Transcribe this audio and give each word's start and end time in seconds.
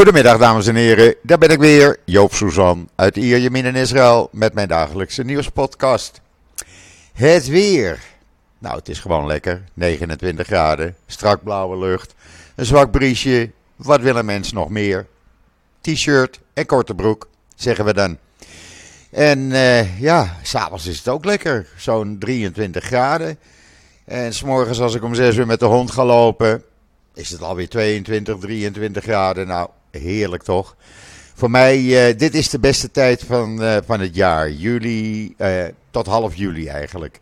Goedemiddag 0.00 0.38
dames 0.38 0.66
en 0.66 0.74
heren, 0.74 1.14
daar 1.22 1.38
ben 1.38 1.48
ik 1.48 1.58
weer, 1.58 1.96
Joop 2.04 2.34
Suzan 2.34 2.88
uit 2.94 3.16
Ierjemien 3.16 3.64
in 3.64 3.74
Israël 3.74 4.28
met 4.32 4.54
mijn 4.54 4.68
dagelijkse 4.68 5.24
nieuwspodcast. 5.24 6.20
Het 7.12 7.48
weer. 7.48 8.00
Nou, 8.58 8.76
het 8.76 8.88
is 8.88 8.98
gewoon 8.98 9.26
lekker, 9.26 9.62
29 9.74 10.46
graden, 10.46 10.96
strak 11.06 11.42
blauwe 11.42 11.78
lucht, 11.78 12.14
een 12.54 12.64
zwak 12.64 12.90
briesje, 12.90 13.50
wat 13.76 14.00
wil 14.00 14.16
een 14.16 14.24
mens 14.24 14.52
nog 14.52 14.68
meer? 14.68 15.06
T-shirt 15.80 16.40
en 16.54 16.66
korte 16.66 16.94
broek, 16.94 17.28
zeggen 17.56 17.84
we 17.84 17.94
dan. 17.94 18.18
En 19.10 19.38
uh, 19.38 20.00
ja, 20.00 20.36
s'avonds 20.42 20.86
is 20.86 20.98
het 20.98 21.08
ook 21.08 21.24
lekker, 21.24 21.66
zo'n 21.76 22.16
23 22.18 22.84
graden. 22.84 23.38
En 24.04 24.34
s'morgens 24.34 24.80
als 24.80 24.94
ik 24.94 25.02
om 25.02 25.14
6 25.14 25.36
uur 25.36 25.46
met 25.46 25.60
de 25.60 25.66
hond 25.66 25.90
ga 25.90 26.04
lopen, 26.04 26.62
is 27.14 27.30
het 27.30 27.42
alweer 27.42 27.68
22, 27.68 28.38
23 28.38 29.02
graden. 29.02 29.46
Nou, 29.46 29.68
heerlijk 29.90 30.42
toch? 30.42 30.76
Voor 31.40 31.50
mij, 31.50 31.78
uh, 31.78 32.18
dit 32.18 32.34
is 32.34 32.48
de 32.48 32.58
beste 32.58 32.90
tijd 32.90 33.24
van, 33.24 33.62
uh, 33.62 33.76
van 33.84 34.00
het 34.00 34.14
jaar. 34.14 34.50
Juli 34.50 35.34
uh, 35.38 35.64
tot 35.90 36.06
half 36.06 36.34
juli 36.34 36.66
eigenlijk. 36.66 37.20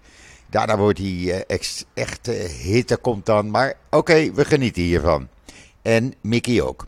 Daarna 0.50 0.76
wordt 0.76 0.98
die 0.98 1.44
ex, 1.44 1.84
echt 1.94 2.26
hitte 2.62 2.96
komt 2.96 3.26
dan. 3.26 3.50
Maar 3.50 3.74
oké, 3.90 4.32
we 4.32 4.44
genieten 4.44 4.82
hiervan. 4.82 5.28
En 5.82 6.14
Mickey 6.20 6.62
ook. 6.62 6.86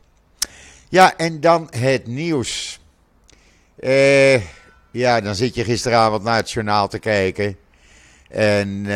Ja, 0.89 1.17
en 1.17 1.41
dan 1.41 1.69
het 1.77 2.07
nieuws. 2.07 2.81
ja, 4.91 5.21
dan 5.21 5.35
zit 5.35 5.55
je 5.55 5.65
gisteravond 5.65 6.23
naar 6.23 6.37
het 6.37 6.51
journaal 6.51 6.89
te 6.89 6.99
kijken. 6.99 7.57
En 8.29 8.87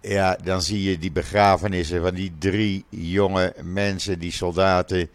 ja, 0.00 0.36
dan 0.44 0.62
zie 0.62 0.82
je 0.90 0.98
die 0.98 1.12
begrafenissen 1.12 2.02
van 2.02 2.14
die 2.14 2.32
drie 2.38 2.84
jonge 2.88 3.54
mensen, 3.62 4.18
die 4.18 4.32
soldaten, 4.32 5.08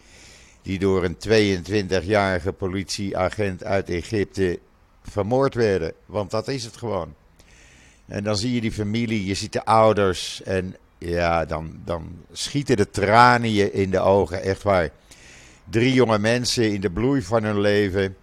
die 0.68 0.80
door 0.80 1.04
een 1.04 1.18
22-jarige 1.28 2.52
politieagent 2.52 3.64
uit 3.64 3.90
Egypte 3.90 4.60
vermoord 5.04 5.54
werden. 5.54 5.94
Want 6.06 6.32
dat 6.32 6.48
is 6.48 6.64
het 6.64 6.78
gewoon. 6.78 7.14
En 8.06 8.24
dan 8.24 8.38
zie 8.38 8.54
je 8.54 8.62
die 8.62 8.72
familie, 8.72 9.26
je 9.26 9.34
ziet 9.34 9.54
de 9.54 9.66
ouders 9.66 10.44
en 10.44 10.76
ja, 10.98 11.46
dan, 11.46 11.80
dan 11.86 12.08
schieten 12.32 12.78
de 12.78 12.90
tranen 12.90 13.52
je 13.52 13.72
in 13.72 13.92
de 13.92 14.00
ogen, 14.00 14.42
echt 14.42 14.64
waar. 14.64 14.90
Drie 15.70 15.94
jonge 15.94 16.20
mensen 16.20 16.74
in 16.74 16.81
de 16.81 16.92
bloei 16.92 17.22
van 17.22 17.44
hun 17.44 17.59
leven, 17.59 18.16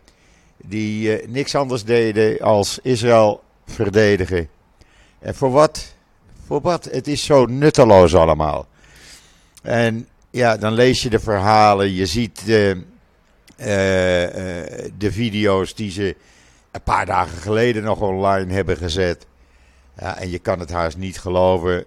die 0.56 1.22
uh, 1.22 1.28
niks 1.28 1.54
anders 1.54 1.84
deden 1.84 2.40
als 2.40 2.78
Israël 2.82 3.42
verdedigen. 3.66 4.48
En 5.18 5.34
voor 5.34 5.50
wat? 5.50 5.94
Voor 6.46 6.60
wat? 6.60 6.84
Het 6.84 7.08
is 7.08 7.24
zo 7.24 7.44
nutteloos 7.44 8.14
allemaal. 8.14 8.66
En 9.62 10.08
ja, 10.34 10.56
dan 10.56 10.72
lees 10.72 11.02
je 11.02 11.10
de 11.10 11.18
verhalen, 11.18 11.92
je 11.92 12.06
ziet 12.06 12.46
de, 12.46 12.82
uh, 13.60 14.22
uh, 14.22 14.90
de 14.98 15.12
video's 15.12 15.74
die 15.74 15.90
ze 15.90 16.16
een 16.70 16.82
paar 16.82 17.06
dagen 17.06 17.38
geleden 17.38 17.82
nog 17.82 18.00
online 18.00 18.52
hebben 18.52 18.76
gezet. 18.76 19.26
Ja, 19.98 20.18
en 20.18 20.30
je 20.30 20.38
kan 20.38 20.60
het 20.60 20.70
haast 20.70 20.96
niet 20.96 21.20
geloven 21.20 21.84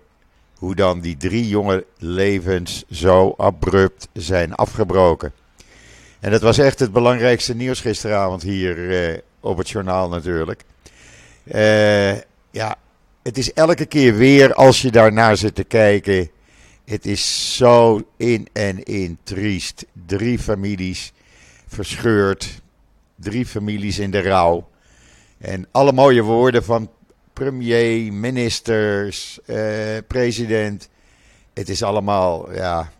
hoe 0.57 0.75
dan 0.75 0.99
die 0.99 1.17
drie 1.17 1.47
jonge 1.47 1.85
levens 1.97 2.83
zo 2.89 3.33
abrupt 3.37 4.07
zijn 4.13 4.53
afgebroken. 4.53 5.31
En 6.19 6.31
dat 6.31 6.41
was 6.41 6.57
echt 6.57 6.79
het 6.79 6.91
belangrijkste 6.91 7.55
nieuws 7.55 7.79
gisteravond 7.79 8.41
hier 8.41 8.77
uh, 8.77 9.17
op 9.39 9.57
het 9.57 9.69
journaal 9.69 10.09
natuurlijk. 10.09 10.63
ja, 12.51 12.75
het 13.23 13.37
is 13.37 13.53
elke 13.53 13.85
keer 13.85 14.15
weer 14.15 14.53
als 14.53 14.81
je 14.81 14.91
daarnaar 14.91 15.37
zit 15.37 15.55
te 15.55 15.63
kijken. 15.63 16.29
Het 16.87 17.05
is 17.05 17.55
zo 17.55 18.07
in 18.17 18.47
en 18.53 18.83
in 18.83 19.17
triest. 19.23 19.85
Drie 20.05 20.39
families 20.39 21.13
verscheurd. 21.67 22.61
Drie 23.15 23.45
families 23.45 23.99
in 23.99 24.11
de 24.11 24.19
rouw. 24.19 24.69
En 25.37 25.67
alle 25.71 25.91
mooie 25.91 26.21
woorden 26.21 26.63
van 26.63 26.89
premier, 27.33 28.13
ministers, 28.13 29.39
eh, 29.45 29.97
president. 30.07 30.89
Het 31.53 31.69
is 31.69 31.83
allemaal, 31.83 32.53
ja, 32.53 32.91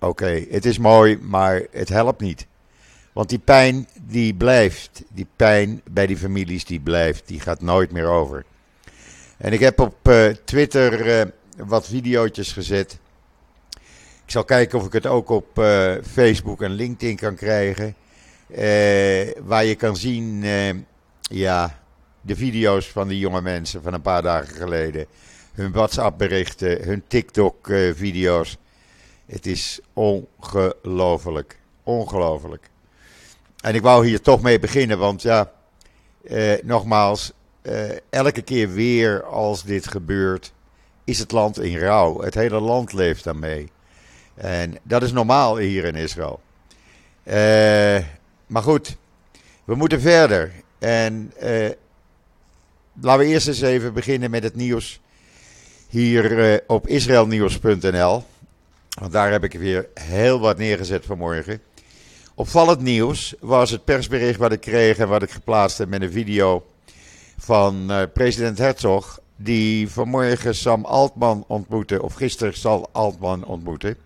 oké, 0.00 0.44
het 0.50 0.64
is 0.64 0.78
mooi, 0.78 1.18
maar 1.18 1.66
het 1.70 1.88
helpt 1.88 2.20
niet. 2.20 2.46
Want 3.12 3.28
die 3.28 3.38
pijn 3.38 3.88
die 4.00 4.34
blijft, 4.34 5.02
die 5.12 5.26
pijn 5.36 5.80
bij 5.90 6.06
die 6.06 6.16
families 6.16 6.64
die 6.64 6.80
blijft, 6.80 7.28
die 7.28 7.40
gaat 7.40 7.60
nooit 7.60 7.92
meer 7.92 8.06
over. 8.06 8.44
En 9.36 9.52
ik 9.52 9.60
heb 9.60 9.80
op 9.80 10.08
uh, 10.08 10.26
Twitter 10.44 11.20
uh, 11.20 11.26
wat 11.56 11.86
video's 11.86 12.52
gezet. 12.52 12.98
Ik 14.30 14.36
zal 14.36 14.44
kijken 14.44 14.78
of 14.78 14.86
ik 14.86 14.92
het 14.92 15.06
ook 15.06 15.28
op 15.28 15.58
uh, 15.58 15.92
Facebook 16.02 16.62
en 16.62 16.70
LinkedIn 16.70 17.16
kan 17.16 17.34
krijgen. 17.34 17.94
waar 19.44 19.64
je 19.64 19.74
kan 19.74 19.96
zien, 19.96 20.44
ja, 21.20 21.80
de 22.20 22.36
video's 22.36 22.88
van 22.88 23.08
die 23.08 23.18
jonge 23.18 23.40
mensen 23.40 23.82
van 23.82 23.92
een 23.92 24.02
paar 24.02 24.22
dagen 24.22 24.54
geleden. 24.54 25.06
Hun 25.52 25.72
WhatsApp-berichten, 25.72 26.82
hun 26.82 27.02
TikTok-video's. 27.06 28.56
Het 29.26 29.46
is 29.46 29.80
ongelooflijk. 29.92 31.58
Ongelooflijk. 31.82 32.70
En 33.60 33.74
ik 33.74 33.82
wou 33.82 34.06
hier 34.06 34.20
toch 34.20 34.42
mee 34.42 34.58
beginnen, 34.58 34.98
want 34.98 35.22
ja, 35.22 35.52
nogmaals, 36.62 37.32
uh, 37.62 37.90
elke 38.10 38.42
keer 38.42 38.72
weer 38.72 39.24
als 39.24 39.64
dit 39.64 39.88
gebeurt, 39.88 40.52
is 41.04 41.18
het 41.18 41.32
land 41.32 41.60
in 41.60 41.78
rouw. 41.78 42.20
Het 42.20 42.34
hele 42.34 42.60
land 42.60 42.92
leeft 42.92 43.24
daarmee. 43.24 43.70
En 44.40 44.78
dat 44.82 45.02
is 45.02 45.12
normaal 45.12 45.56
hier 45.56 45.84
in 45.84 45.94
Israël. 45.94 46.40
Uh, 47.24 47.34
maar 48.46 48.62
goed, 48.62 48.96
we 49.64 49.74
moeten 49.74 50.00
verder. 50.00 50.52
En 50.78 51.32
uh, 51.42 51.68
laten 53.00 53.26
we 53.26 53.32
eerst 53.32 53.48
eens 53.48 53.60
even 53.60 53.92
beginnen 53.92 54.30
met 54.30 54.42
het 54.42 54.54
nieuws 54.54 55.00
hier 55.88 56.62
op 56.66 56.86
israelnieuws.nl. 56.86 58.24
Want 59.00 59.12
daar 59.12 59.30
heb 59.30 59.44
ik 59.44 59.52
weer 59.52 59.88
heel 59.94 60.40
wat 60.40 60.58
neergezet 60.58 61.04
vanmorgen. 61.04 61.60
Opvallend 62.34 62.80
nieuws 62.80 63.34
was 63.40 63.70
het 63.70 63.84
persbericht 63.84 64.38
wat 64.38 64.52
ik 64.52 64.60
kreeg 64.60 64.98
en 64.98 65.08
wat 65.08 65.22
ik 65.22 65.30
geplaatst 65.30 65.78
heb 65.78 65.88
met 65.88 66.02
een 66.02 66.12
video 66.12 66.66
van 67.38 67.90
president 68.12 68.58
Herzog, 68.58 69.20
die 69.36 69.90
vanmorgen 69.90 70.54
Sam 70.54 70.84
Altman 70.84 71.44
ontmoette, 71.46 72.02
of 72.02 72.14
gisteren 72.14 72.54
Sam 72.54 72.86
Altman 72.92 73.44
ontmoette. 73.44 73.96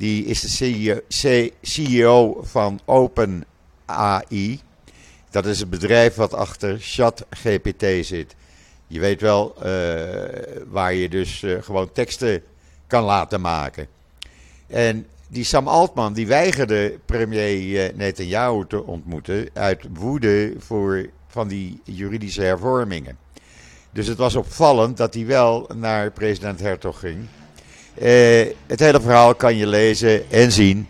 Die 0.00 0.24
is 0.24 0.40
de 0.40 1.00
CEO, 1.08 1.50
CEO 1.62 2.40
van 2.42 2.80
OpenAI. 2.84 4.60
Dat 5.30 5.46
is 5.46 5.60
het 5.60 5.70
bedrijf 5.70 6.14
wat 6.14 6.34
achter 6.34 6.76
ChatGPT 6.80 8.06
zit. 8.06 8.34
Je 8.86 9.00
weet 9.00 9.20
wel 9.20 9.54
uh, 9.56 9.64
waar 10.68 10.94
je 10.94 11.08
dus 11.08 11.42
uh, 11.42 11.62
gewoon 11.62 11.92
teksten 11.92 12.42
kan 12.86 13.04
laten 13.04 13.40
maken. 13.40 13.86
En 14.66 15.06
die 15.28 15.44
Sam 15.44 15.68
Altman 15.68 16.12
die 16.12 16.26
weigerde 16.26 16.98
premier 17.04 17.92
Netanyahu 17.94 18.66
te 18.66 18.84
ontmoeten 18.84 19.48
uit 19.52 19.84
woede 19.92 20.54
voor 20.58 21.10
van 21.28 21.48
die 21.48 21.80
juridische 21.84 22.42
hervormingen. 22.42 23.18
Dus 23.92 24.06
het 24.06 24.18
was 24.18 24.34
opvallend 24.34 24.96
dat 24.96 25.14
hij 25.14 25.26
wel 25.26 25.70
naar 25.74 26.10
president 26.10 26.60
Hertog 26.60 26.98
ging. 26.98 27.28
Uh, 28.00 28.46
het 28.66 28.80
hele 28.80 29.00
verhaal 29.00 29.34
kan 29.34 29.56
je 29.56 29.66
lezen 29.66 30.30
en 30.30 30.52
zien 30.52 30.86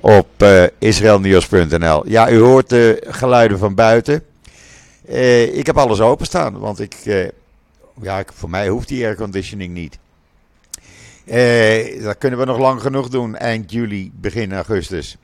op 0.00 0.28
uh, 0.38 0.64
israelnieuws.nl. 0.78 2.08
Ja, 2.08 2.30
u 2.30 2.38
hoort 2.38 2.68
de 2.68 3.02
geluiden 3.06 3.58
van 3.58 3.74
buiten. 3.74 4.22
Uh, 5.08 5.56
ik 5.56 5.66
heb 5.66 5.78
alles 5.78 6.00
openstaan, 6.00 6.58
want 6.58 6.80
ik, 6.80 6.96
ja, 8.02 8.24
voor 8.34 8.50
mij 8.50 8.68
hoeft 8.68 8.88
die 8.88 9.04
airconditioning 9.04 9.74
niet. 9.74 9.98
dat 12.02 12.18
kunnen 12.18 12.38
we 12.38 12.44
nog 12.44 12.58
lang 12.58 12.80
genoeg 12.80 13.08
doen, 13.08 13.36
eind 13.36 13.72
juli, 13.72 14.10
begin 14.14 14.52
augustus. 14.52 15.16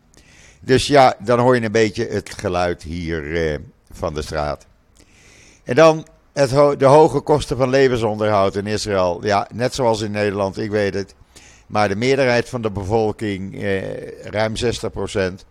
Dus 0.60 0.86
ja, 0.86 1.14
dan 1.18 1.38
hoor 1.38 1.54
je 1.54 1.64
een 1.64 1.72
beetje 1.72 2.06
het 2.06 2.30
geluid 2.38 2.82
hier 2.82 3.60
van 3.92 4.14
de 4.14 4.22
straat. 4.22 4.66
En 5.64 5.74
dan 5.74 6.06
het 6.32 6.50
de 6.78 6.84
hoge 6.84 7.20
kosten 7.20 7.56
van 7.56 7.68
levensonderhoud 7.68 8.56
in 8.56 8.66
Israël. 8.66 9.18
Ja, 9.22 9.48
net 9.52 9.74
zoals 9.74 10.00
in 10.00 10.10
Nederland, 10.10 10.58
ik 10.58 10.70
weet 10.70 10.94
het. 10.94 11.14
Maar 11.70 11.88
de 11.88 11.96
meerderheid 11.96 12.48
van 12.48 12.62
de 12.62 12.70
bevolking, 12.70 13.62
eh, 13.62 14.22
ruim 14.22 14.56
60%, 14.56 15.44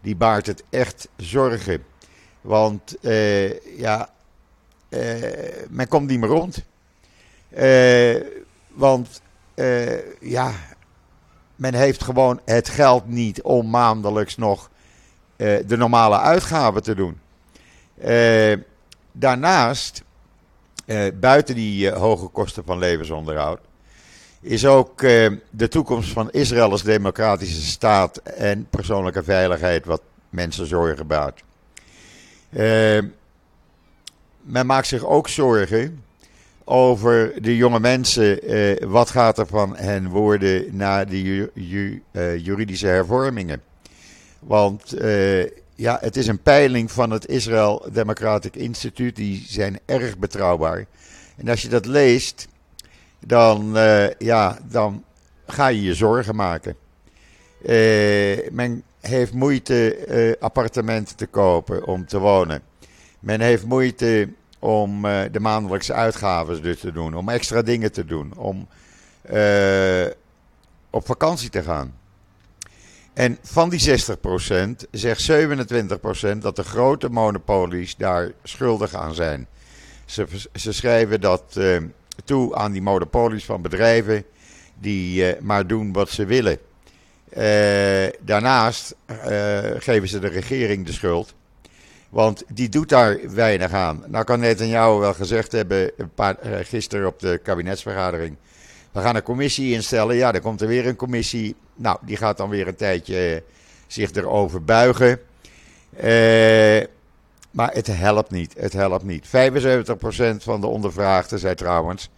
die 0.00 0.16
baart 0.16 0.46
het 0.46 0.64
echt 0.70 1.08
zorgen. 1.16 1.84
Want 2.40 2.98
eh, 3.00 3.78
ja, 3.78 4.10
eh, 4.88 5.66
men 5.68 5.88
komt 5.88 6.08
niet 6.08 6.20
meer 6.20 6.28
rond. 6.28 6.64
Eh, 7.54 8.16
want 8.68 9.20
eh, 9.54 10.20
ja, 10.20 10.52
men 11.56 11.74
heeft 11.74 12.02
gewoon 12.02 12.40
het 12.44 12.68
geld 12.68 13.06
niet 13.06 13.42
om 13.42 13.70
maandelijks 13.70 14.36
nog 14.36 14.70
eh, 15.36 15.58
de 15.66 15.76
normale 15.76 16.18
uitgaven 16.18 16.82
te 16.82 16.94
doen. 16.94 17.20
Daarnaast, 19.12 20.02
buiten 21.14 21.54
die 21.54 21.90
hoge 21.90 22.26
kosten 22.26 22.64
van 22.64 22.78
levensonderhoud, 22.78 23.60
is 24.44 24.66
ook 24.66 25.00
de 25.50 25.68
toekomst 25.68 26.10
van 26.10 26.30
Israël 26.30 26.70
als 26.70 26.82
democratische 26.82 27.62
staat 27.62 28.16
en 28.16 28.66
persoonlijke 28.70 29.22
veiligheid 29.22 29.84
wat 29.84 30.02
mensen 30.28 30.66
zorgen 30.66 31.06
baart. 31.06 31.42
men 34.42 34.66
maakt 34.66 34.86
zich 34.86 35.04
ook 35.04 35.28
zorgen 35.28 36.02
over 36.64 37.42
de 37.42 37.56
jonge 37.56 37.80
mensen. 37.80 38.42
Eh, 38.42 38.86
wat 38.88 39.10
gaat 39.10 39.38
er 39.38 39.46
van 39.46 39.76
hen 39.76 40.08
worden 40.08 40.76
na 40.76 41.04
de 41.04 41.22
ju 41.22 41.50
ju 41.54 42.02
juridische 42.38 42.86
hervormingen? 42.86 43.62
Want 44.38 44.94
ja, 45.74 45.98
het 46.00 46.16
is 46.16 46.26
een 46.26 46.42
peiling 46.42 46.90
van 46.90 47.10
het 47.10 47.26
Israel 47.28 47.86
Democratic 47.92 48.56
Instituut. 48.56 49.16
Die 49.16 49.44
zijn 49.48 49.78
erg 49.84 50.18
betrouwbaar. 50.18 50.86
En 51.36 51.48
als 51.48 51.62
je 51.62 51.68
dat 51.68 51.86
leest, 51.86 52.48
dan, 53.26 53.72
ja, 54.18 54.58
dan 54.70 55.04
ga 55.46 55.66
je 55.66 55.82
je 55.82 55.94
zorgen 55.94 56.36
maken. 56.36 56.76
men 58.50 58.82
heeft 59.00 59.32
moeite 59.32 60.36
appartementen 60.40 61.16
te 61.16 61.26
kopen 61.26 61.86
om 61.86 62.06
te 62.06 62.18
wonen. 62.18 62.62
Men 63.20 63.40
heeft 63.40 63.66
moeite 63.66 64.28
om 64.58 65.02
de 65.02 65.40
maandelijkse 65.40 65.92
uitgaven 65.92 66.62
dus 66.62 66.80
te 66.80 66.92
doen, 66.92 67.14
om 67.14 67.28
extra 67.28 67.62
dingen 67.62 67.92
te 67.92 68.04
doen, 68.04 68.32
om 68.36 68.68
op 70.90 71.06
vakantie 71.06 71.50
te 71.50 71.62
gaan. 71.62 71.94
En 73.14 73.38
van 73.42 73.68
die 73.68 73.80
60% 73.80 74.88
zegt 74.90 75.30
27% 75.30 76.38
dat 76.38 76.56
de 76.56 76.64
grote 76.64 77.08
monopolies 77.08 77.96
daar 77.96 78.32
schuldig 78.42 78.94
aan 78.94 79.14
zijn. 79.14 79.46
Ze, 80.04 80.26
ze 80.54 80.72
schrijven 80.72 81.20
dat 81.20 81.60
toe 82.24 82.54
aan 82.54 82.72
die 82.72 82.82
monopolies 82.82 83.44
van 83.44 83.62
bedrijven 83.62 84.24
die 84.80 85.36
maar 85.40 85.66
doen 85.66 85.92
wat 85.92 86.10
ze 86.10 86.24
willen. 86.24 86.58
daarnaast 88.20 88.94
geven 89.78 90.08
ze 90.08 90.18
de 90.18 90.28
regering 90.28 90.86
de 90.86 90.92
schuld. 90.92 91.34
Want 92.08 92.44
die 92.48 92.68
doet 92.68 92.88
daar 92.88 93.18
weinig 93.34 93.72
aan. 93.72 94.04
Nou 94.06 94.24
kan 94.24 94.40
Netanyahu 94.40 94.98
wel 94.98 95.14
gezegd 95.14 95.52
hebben, 95.52 95.90
een 95.96 96.10
paar, 96.14 96.36
gisteren 96.42 97.06
op 97.06 97.20
de 97.20 97.40
kabinetsvergadering. 97.42 98.36
We 98.92 99.00
gaan 99.00 99.16
een 99.16 99.22
commissie 99.22 99.72
instellen. 99.72 100.16
Ja, 100.16 100.32
dan 100.32 100.40
komt 100.40 100.60
er 100.60 100.68
weer 100.68 100.86
een 100.86 100.96
commissie. 100.96 101.56
Nou, 101.74 101.98
die 102.00 102.16
gaat 102.16 102.36
dan 102.36 102.48
weer 102.48 102.68
een 102.68 102.76
tijdje 102.76 103.42
zich 103.86 104.12
erover 104.12 104.64
buigen. 104.64 105.20
Uh, 106.04 106.82
maar 107.54 107.72
het 107.72 107.86
helpt 107.86 108.30
niet. 108.30 108.54
Het 108.58 108.72
helpt 108.72 109.04
niet. 109.04 109.26
75% 109.26 109.30
van 110.36 110.60
de 110.60 110.66
ondervraagden 110.66 111.38
zei 111.38 111.54
trouwens 111.54 112.10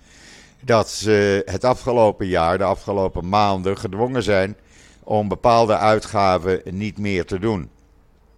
dat 0.60 0.90
ze 0.90 1.42
het 1.44 1.64
afgelopen 1.64 2.26
jaar, 2.26 2.58
de 2.58 2.64
afgelopen 2.64 3.28
maanden, 3.28 3.78
gedwongen 3.78 4.22
zijn 4.22 4.56
om 5.04 5.28
bepaalde 5.28 5.76
uitgaven 5.76 6.60
niet 6.64 6.98
meer 6.98 7.24
te 7.24 7.38
doen. 7.38 7.70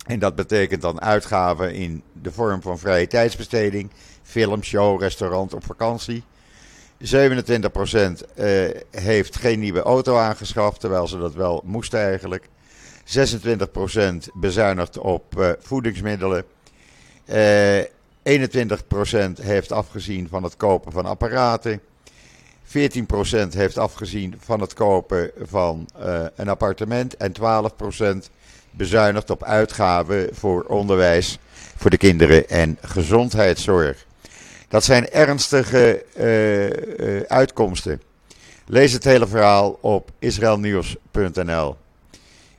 En 0.07 0.19
dat 0.19 0.35
betekent 0.35 0.83
dan 0.83 1.01
uitgaven 1.01 1.75
in 1.75 2.03
de 2.13 2.33
vorm 2.33 2.63
van 2.63 2.79
vrije 2.79 3.07
tijdsbesteding, 3.07 3.91
film, 4.23 4.63
show, 4.63 5.01
restaurant 5.01 5.55
op 5.55 5.65
vakantie. 5.65 6.23
27% 7.01 7.05
uh, 7.05 8.67
eh, 8.67 8.75
heeft 8.91 9.37
geen 9.37 9.61
nieuwe 9.61 9.83
auto 9.83 10.17
aangeschaft, 10.17 10.81
terwijl 10.81 11.07
ze 11.07 11.19
dat 11.19 11.35
wel 11.35 11.63
moesten 11.65 12.01
eigenlijk. 12.01 12.49
26% 13.05 14.33
bezuinigt 14.35 14.99
op 14.99 15.39
uh, 15.39 15.51
voedingsmiddelen. 15.59 16.45
Uh, 17.31 17.79
eh, 17.79 17.87
21% 18.23 19.41
heeft 19.41 19.73
afgezien 19.73 20.29
van 20.29 20.43
het 20.43 20.57
kopen 20.57 20.93
van 20.93 21.07
apparaten. 21.07 21.81
14% 22.65 23.55
heeft 23.55 23.79
afgezien 23.79 24.35
van 24.39 24.61
het 24.61 24.75
kopen 24.75 25.31
van 25.43 25.89
een 26.37 26.49
appartement. 26.49 27.17
En 27.17 27.33
12% 27.33 28.31
bezuinigt 28.71 29.31
op 29.31 29.45
uitgaven 29.45 30.29
voor 30.33 30.63
onderwijs 30.63 31.39
voor 31.77 31.91
de 31.91 31.97
kinderen 31.97 32.49
en 32.49 32.79
gezondheidszorg. 32.81 34.07
Dat 34.69 34.85
zijn 34.85 35.11
ernstige 35.11 36.05
uh, 36.17 37.21
uitkomsten. 37.21 38.03
Lees 38.67 38.93
het 38.93 39.05
hele 39.05 39.27
verhaal 39.27 39.79
op 39.81 40.11
israelnieuws.nl. 40.19 41.77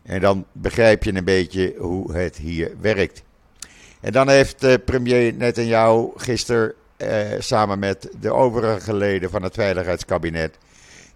En 0.04 0.22
dan 0.22 0.46
begrijp 0.52 1.04
je 1.04 1.16
een 1.16 1.24
beetje 1.24 1.76
hoe 1.78 2.14
het 2.14 2.36
hier 2.36 2.72
werkt. 2.82 3.24
En 4.00 4.12
dan 4.12 4.30
heeft 4.30 4.64
uh, 4.64 4.74
premier 4.86 5.34
Netanyahu 5.34 6.12
gisteren 6.16 6.74
samen 7.40 7.80
met 7.80 8.10
de 8.20 8.34
overige 8.34 8.94
leden 8.94 9.30
van 9.30 9.44
het 9.44 9.54
Veiligheidskabinet 9.54 10.58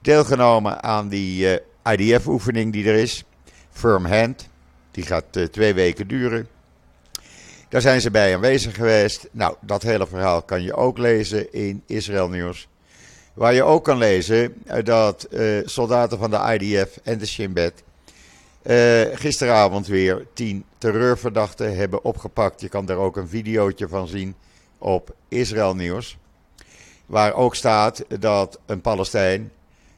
deelgenomen 0.01 0.83
aan 0.83 1.07
die 1.07 1.59
IDF-oefening 1.83 2.74
die 2.74 2.88
er 2.88 2.95
is. 2.95 3.24
Firm 3.71 4.06
Hand. 4.06 4.50
Die 4.91 5.06
gaat 5.06 5.25
twee 5.51 5.74
weken 5.74 6.07
duren. 6.07 6.47
Daar 7.69 7.81
zijn 7.81 8.01
ze 8.01 8.12
bij 8.12 8.35
aanwezig 8.35 8.75
geweest. 8.75 9.27
Nou, 9.31 9.56
dat 9.62 9.81
hele 9.81 10.07
verhaal 10.07 10.41
kan 10.41 10.63
je 10.63 10.74
ook 10.74 10.97
lezen 10.97 11.53
in 11.53 11.83
Israël 11.86 12.29
Nieuws. 12.29 12.68
Waar 13.33 13.53
je 13.53 13.63
ook 13.63 13.83
kan 13.83 13.97
lezen 13.97 14.63
dat 14.83 15.27
soldaten 15.65 16.18
van 16.18 16.31
de 16.31 16.57
IDF 16.59 17.00
en 17.03 17.18
de 17.18 17.25
Shin 17.25 17.53
Bet 17.53 17.83
gisteravond 19.13 19.88
weer 19.88 20.27
tien 20.33 20.65
terreurverdachten 20.77 21.75
hebben 21.75 22.04
opgepakt. 22.04 22.62
Je 22.62 22.69
kan 22.69 22.86
daar 22.86 22.98
ook 22.98 23.18
een 23.18 23.27
videootje 23.27 23.88
van 23.88 24.07
zien 24.07 24.36
op 24.77 25.15
Israël 25.27 25.75
Nieuws. 25.75 26.18
Waar 27.06 27.33
ook 27.33 27.56
staat 27.56 28.06
dat 28.19 28.60
een 28.65 28.81
Palestijn 28.81 29.51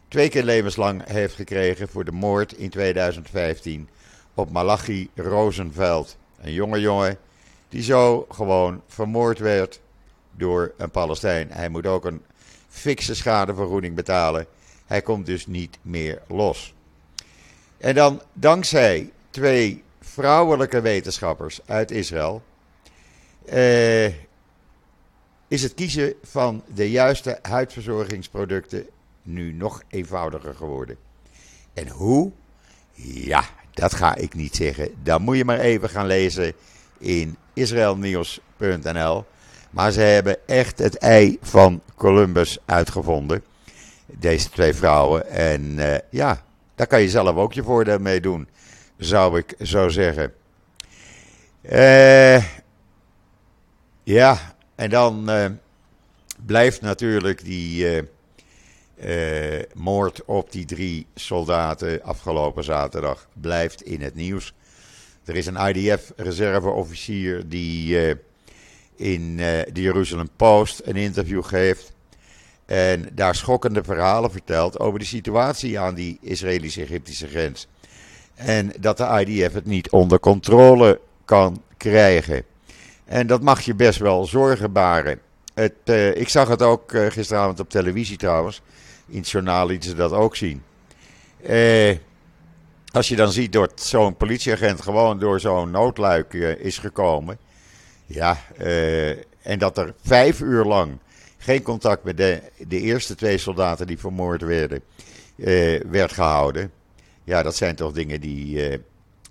twee 0.07 0.29
keer 0.29 0.43
levenslang 0.43 1.01
heeft 1.05 1.35
gekregen 1.35 1.89
voor 1.89 2.05
de 2.05 2.11
moord 2.11 2.53
in 2.53 2.69
2015 2.69 3.89
op 4.33 4.51
Malachi 4.51 5.09
Rosenveld. 5.15 6.17
Een 6.41 6.53
jonge 6.53 6.79
jongen 6.79 7.17
die 7.69 7.83
zo 7.83 8.25
gewoon 8.29 8.81
vermoord 8.87 9.39
werd 9.39 9.81
door 10.31 10.73
een 10.77 10.91
Palestijn. 10.91 11.51
Hij 11.51 11.69
moet 11.69 11.85
ook 11.87 12.05
een 12.05 12.21
fikse 12.67 13.15
schadevergoeding 13.15 13.95
betalen. 13.95 14.45
Hij 14.85 15.01
komt 15.01 15.25
dus 15.25 15.47
niet 15.47 15.77
meer 15.81 16.21
los. 16.27 16.73
En 17.77 17.95
dan 17.95 18.21
dankzij 18.33 19.11
twee 19.29 19.83
vrouwelijke 19.99 20.81
wetenschappers 20.81 21.59
uit 21.65 21.91
Israël. 21.91 22.43
Eh, 23.45 24.05
is 25.47 25.63
het 25.63 25.73
kiezen 25.73 26.13
van 26.23 26.63
de 26.73 26.89
juiste 26.89 27.39
huidverzorgingsproducten 27.41 28.85
nu 29.23 29.53
nog 29.53 29.83
eenvoudiger 29.87 30.55
geworden. 30.55 30.97
En 31.73 31.87
hoe? 31.87 32.31
Ja, 33.03 33.43
dat 33.73 33.93
ga 33.93 34.15
ik 34.15 34.33
niet 34.33 34.55
zeggen. 34.55 34.89
Dan 35.03 35.21
moet 35.21 35.37
je 35.37 35.45
maar 35.45 35.59
even 35.59 35.89
gaan 35.89 36.07
lezen 36.07 36.53
in 36.97 37.37
israelnieuws.nl. 37.53 39.25
Maar 39.69 39.91
ze 39.91 40.01
hebben 40.01 40.37
echt 40.47 40.77
het 40.77 40.97
ei 40.97 41.37
van 41.41 41.81
Columbus 41.95 42.57
uitgevonden. 42.65 43.43
Deze 44.05 44.49
twee 44.49 44.73
vrouwen. 44.73 45.29
En 45.29 45.61
uh, 45.61 45.95
ja, 46.09 46.44
daar 46.75 46.87
kan 46.87 47.01
je 47.01 47.09
zelf 47.09 47.35
ook 47.35 47.53
je 47.53 47.63
voordeel 47.63 47.99
mee 47.99 48.19
doen. 48.19 48.47
Zou 48.97 49.37
ik 49.37 49.55
zo 49.61 49.89
zeggen. 49.89 50.33
Uh, 51.71 52.43
ja, 54.03 54.55
en 54.75 54.89
dan 54.89 55.29
uh, 55.29 55.45
blijft 56.45 56.81
natuurlijk 56.81 57.43
die 57.43 57.85
uh, 58.95 59.61
moord 59.73 60.25
op 60.25 60.51
die 60.51 60.65
drie 60.65 61.07
soldaten 61.15 62.03
afgelopen 62.03 62.63
zaterdag 62.63 63.27
blijft 63.33 63.81
in 63.81 64.01
het 64.01 64.15
nieuws. 64.15 64.53
Er 65.25 65.35
is 65.35 65.45
een 65.45 65.67
IDF-reserveofficier 65.67 67.49
die 67.49 67.97
in 68.95 69.37
de 69.37 69.81
Jerusalem 69.81 70.29
Post 70.35 70.81
een 70.83 70.95
interview 70.95 71.43
geeft. 71.43 71.94
En 72.65 73.09
daar 73.13 73.35
schokkende 73.35 73.83
verhalen 73.83 74.31
vertelt 74.31 74.79
over 74.79 74.99
de 74.99 75.05
situatie 75.05 75.79
aan 75.79 75.95
die 75.95 76.17
Israëlisch-Egyptische 76.21 77.27
grens. 77.27 77.67
En 78.35 78.71
dat 78.79 78.97
de 78.97 79.25
IDF 79.25 79.53
het 79.53 79.65
niet 79.65 79.89
onder 79.89 80.19
controle 80.19 80.99
kan 81.25 81.61
krijgen. 81.77 82.43
En 83.05 83.27
dat 83.27 83.41
mag 83.41 83.61
je 83.61 83.75
best 83.75 83.99
wel 83.99 84.25
zorgen 84.25 84.71
baren. 84.71 85.19
Het, 85.53 85.89
ik 86.13 86.29
zag 86.29 86.47
het 86.47 86.61
ook 86.61 86.91
gisteravond 87.09 87.59
op 87.59 87.69
televisie 87.69 88.17
trouwens 88.17 88.61
in 89.07 89.17
het 89.17 89.29
journaal 89.29 89.67
lieten 89.67 89.89
ze 89.89 89.95
dat 89.95 90.11
ook 90.11 90.35
zien. 90.35 90.63
Eh, 91.43 91.97
als 92.91 93.07
je 93.07 93.15
dan 93.15 93.31
ziet 93.31 93.53
dat 93.53 93.81
zo'n 93.81 94.17
politieagent 94.17 94.81
gewoon 94.81 95.19
door 95.19 95.39
zo'n 95.39 95.71
noodluik 95.71 96.33
eh, 96.33 96.55
is 96.55 96.77
gekomen. 96.77 97.37
Ja, 98.05 98.37
eh, 98.57 99.09
en 99.41 99.59
dat 99.59 99.77
er 99.77 99.93
vijf 100.03 100.39
uur 100.39 100.63
lang 100.63 100.97
geen 101.45 101.61
contact 101.61 102.03
met 102.03 102.17
de, 102.17 102.41
de 102.67 102.79
eerste 102.79 103.15
twee 103.15 103.37
soldaten 103.37 103.87
die 103.87 103.99
vermoord 103.99 104.41
werden, 104.41 104.81
eh, 105.37 105.81
werd 105.89 106.11
gehouden. 106.11 106.71
Ja, 107.23 107.43
dat 107.43 107.55
zijn 107.55 107.75
toch 107.75 107.91
dingen 107.91 108.21
die 108.21 108.69
eh, 108.69 108.79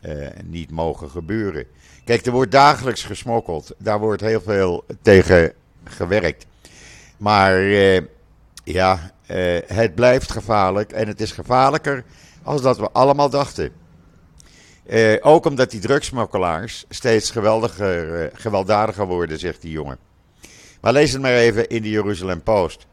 eh, 0.00 0.30
niet 0.44 0.70
mogen 0.70 1.10
gebeuren. 1.10 1.66
Kijk, 2.04 2.26
er 2.26 2.32
wordt 2.32 2.52
dagelijks 2.52 3.02
gesmokkeld. 3.02 3.74
Daar 3.78 3.98
wordt 3.98 4.20
heel 4.20 4.40
veel 4.40 4.84
tegen 5.02 5.52
gewerkt. 5.84 6.46
Maar 7.16 7.62
ja, 8.64 9.12
het 9.66 9.94
blijft 9.94 10.32
gevaarlijk 10.32 10.92
en 10.92 11.08
het 11.08 11.20
is 11.20 11.32
gevaarlijker 11.32 12.04
als 12.42 12.62
dat 12.62 12.78
we 12.78 12.90
allemaal 12.90 13.30
dachten. 13.30 13.72
Ook 15.20 15.46
omdat 15.46 15.70
die 15.70 15.80
drugsmokkelaars 15.80 16.84
steeds 16.88 17.30
geweldiger, 17.30 18.22
uh, 18.22 18.30
gewelddadiger 18.32 19.06
worden, 19.06 19.38
zegt 19.38 19.62
die 19.62 19.70
jongen. 19.70 19.98
Maar 20.84 20.92
lees 20.92 21.12
het 21.12 21.22
maar 21.22 21.34
even 21.34 21.68
in 21.68 21.82
de 21.82 21.90
Jeruzalem 21.90 22.42
Post. 22.42 22.86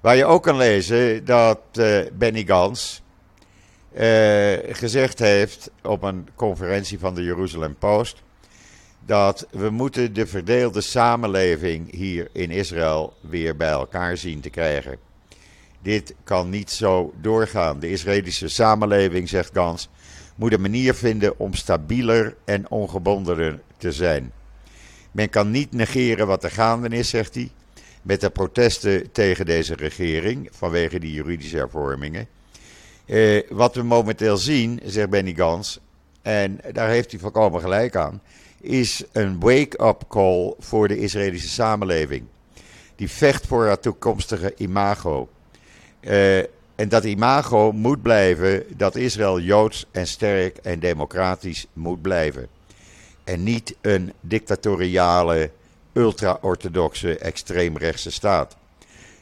Waar 0.00 0.16
je 0.16 0.24
ook 0.24 0.42
kan 0.42 0.56
lezen 0.56 1.24
dat 1.24 1.60
uh, 1.78 2.00
Benny 2.12 2.44
Gans 2.46 3.02
gezegd 4.68 5.18
heeft 5.18 5.70
op 5.82 6.02
een 6.02 6.28
conferentie 6.34 6.98
van 6.98 7.14
de 7.14 7.22
Jeruzalem 7.22 7.74
Post. 7.74 8.22
Dat 9.06 9.46
we 9.50 9.70
moeten 9.70 10.12
de 10.12 10.26
verdeelde 10.26 10.80
samenleving 10.80 11.92
hier 11.92 12.28
in 12.32 12.50
Israël 12.50 13.14
weer 13.20 13.56
bij 13.56 13.70
elkaar 13.70 14.16
zien 14.16 14.40
te 14.40 14.50
krijgen. 14.50 14.98
Dit 15.82 16.14
kan 16.24 16.48
niet 16.50 16.70
zo 16.70 17.12
doorgaan. 17.20 17.80
De 17.80 17.90
Israëlische 17.90 18.48
samenleving, 18.48 19.28
zegt 19.28 19.50
Gans, 19.52 19.88
moet 20.36 20.52
een 20.52 20.60
manier 20.60 20.94
vinden 20.94 21.38
om 21.38 21.54
stabieler 21.54 22.36
en 22.44 22.70
ongebondener 22.70 23.60
te 23.76 23.92
zijn. 23.92 24.32
Men 25.14 25.30
kan 25.30 25.50
niet 25.50 25.72
negeren 25.72 26.26
wat 26.26 26.44
er 26.44 26.50
gaande 26.50 26.88
is, 26.88 27.08
zegt 27.08 27.34
hij, 27.34 27.50
met 28.02 28.20
de 28.20 28.30
protesten 28.30 29.12
tegen 29.12 29.46
deze 29.46 29.74
regering 29.74 30.48
vanwege 30.52 30.98
die 30.98 31.12
juridische 31.12 31.56
hervormingen. 31.56 32.26
Eh, 33.06 33.42
wat 33.48 33.74
we 33.74 33.82
momenteel 33.82 34.36
zien, 34.36 34.80
zegt 34.84 35.10
Benny 35.10 35.34
Gans, 35.34 35.80
en 36.22 36.60
daar 36.72 36.88
heeft 36.88 37.10
hij 37.10 37.20
volkomen 37.20 37.60
gelijk 37.60 37.96
aan, 37.96 38.22
is 38.60 39.04
een 39.12 39.40
wake-up 39.40 40.04
call 40.08 40.54
voor 40.58 40.88
de 40.88 40.98
Israëlische 40.98 41.48
samenleving. 41.48 42.24
Die 42.96 43.10
vecht 43.10 43.46
voor 43.46 43.66
haar 43.66 43.80
toekomstige 43.80 44.54
imago. 44.56 45.28
Uh, 46.00 46.38
en 46.74 46.88
dat 46.88 47.04
imago 47.04 47.72
moet 47.72 48.02
blijven 48.02 48.64
dat 48.76 48.96
Israël 48.96 49.40
joods 49.40 49.86
en 49.90 50.06
sterk 50.06 50.56
en 50.56 50.80
democratisch 50.80 51.66
moet 51.72 52.02
blijven. 52.02 52.48
En 53.24 53.42
niet 53.42 53.76
een 53.80 54.12
dictatoriale, 54.20 55.50
ultra-orthodoxe, 55.92 57.18
extreemrechtse 57.18 58.10
staat. 58.10 58.56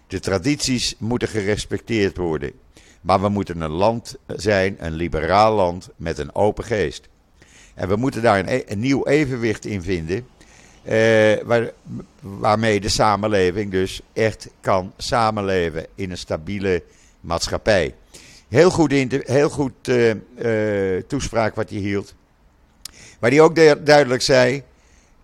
De 0.06 0.20
tradities 0.20 0.94
moeten 0.98 1.28
gerespecteerd 1.28 2.16
worden. 2.16 2.52
Maar 3.00 3.20
we 3.20 3.28
moeten 3.28 3.60
een 3.60 3.70
land 3.70 4.16
zijn, 4.26 4.76
een 4.78 4.92
liberaal 4.92 5.54
land 5.54 5.88
met 5.96 6.18
een 6.18 6.34
open 6.34 6.64
geest. 6.64 7.08
En 7.74 7.88
we 7.88 7.96
moeten 7.96 8.22
daar 8.22 8.38
een, 8.38 8.48
e-, 8.48 8.74
nieuw 8.74 9.06
evenwicht 9.06 9.64
in 9.64 9.82
vinden. 9.82 10.26
Eh, 10.82 11.42
waar, 11.44 11.70
waarmee 12.20 12.80
de 12.80 12.88
samenleving 12.88 13.70
dus 13.70 14.00
echt 14.12 14.48
kan 14.60 14.92
samenleven 14.96 15.86
in 15.94 16.10
een 16.10 16.18
stabiele 16.18 16.82
maatschappij. 17.20 17.94
Heel 18.48 18.70
goed, 18.70 18.92
heel 19.10 19.48
goed 19.48 19.88
uh, 19.88 20.14
toespraak 21.06 21.54
wat 21.54 21.70
hij 21.70 21.78
hield. 21.78 22.14
Waar 23.22 23.30
hij 23.30 23.40
ook 23.40 23.84
duidelijk 23.86 24.22
zei 24.22 24.62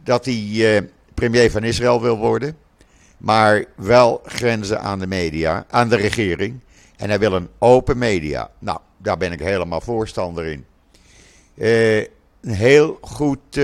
dat 0.02 0.24
hij 0.24 0.34
uh, 0.34 0.80
premier 1.14 1.50
van 1.50 1.64
Israël 1.64 2.02
wil 2.02 2.16
worden. 2.16 2.56
Maar 3.16 3.64
wel 3.76 4.22
grenzen 4.24 4.80
aan 4.80 4.98
de 4.98 5.06
media, 5.06 5.66
aan 5.70 5.88
de 5.88 5.96
regering. 5.96 6.60
En 6.96 7.08
hij 7.08 7.18
wil 7.18 7.32
een 7.32 7.48
open 7.58 7.98
media. 7.98 8.50
Nou, 8.58 8.78
daar 8.96 9.16
ben 9.16 9.32
ik 9.32 9.40
helemaal 9.40 9.80
voorstander 9.80 10.46
in. 10.46 10.64
een 12.40 12.54
heel 12.54 12.98
goed 13.00 13.58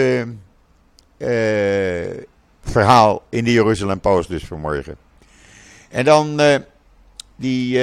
verhaal 2.62 3.22
in 3.28 3.44
de 3.44 3.52
Jeruzalem 3.52 4.00
Post 4.00 4.28
dus 4.28 4.44
vanmorgen. 4.44 4.96
En 5.90 6.04
dan 6.04 6.40
die 7.36 7.80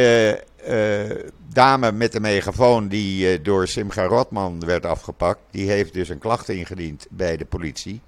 dame 1.48 1.91
met 1.91 2.12
de 2.12 2.20
megafoon 2.20 2.88
die 2.88 3.34
uh, 3.34 3.44
door 3.44 3.68
Simcha 3.68 4.03
Rotman 4.03 4.65
werd 4.65 4.86
afgepakt, 4.86 5.39
die 5.51 5.70
heeft 5.70 5.94
dus 5.94 6.10
een 6.10 6.18
klacht 6.18 6.50
ingediend 6.50 7.08
bij 7.10 7.38
de 7.38 7.46
politie. 7.46 8.01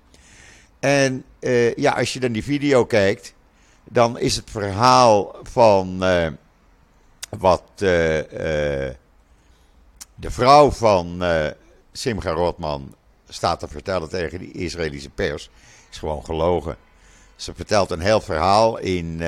En 0.79 1.23
ja, 1.75 1.91
als 1.91 2.13
je 2.13 2.19
dan 2.19 2.31
die 2.31 2.43
video 2.43 2.85
kijkt, 2.85 3.33
dan 3.83 4.19
is 4.19 4.35
het 4.35 4.49
verhaal 4.49 5.35
van 5.43 5.97
wat 7.29 7.63
de 7.75 8.95
vrouw 10.19 10.71
van 10.71 11.23
Simcha 11.91 12.31
Rotman 12.31 12.95
staat 13.29 13.59
te 13.59 13.67
vertellen 13.67 14.09
tegen 14.09 14.39
de 14.39 14.51
Israëlische 14.51 15.09
pers, 15.09 15.49
is 15.91 15.97
gewoon 15.97 16.25
gelogen. 16.25 16.75
Ze 17.35 17.53
vertelt 17.55 17.91
een 17.91 17.99
heel 17.99 18.21
verhaal 18.21 18.77
in 18.77 19.21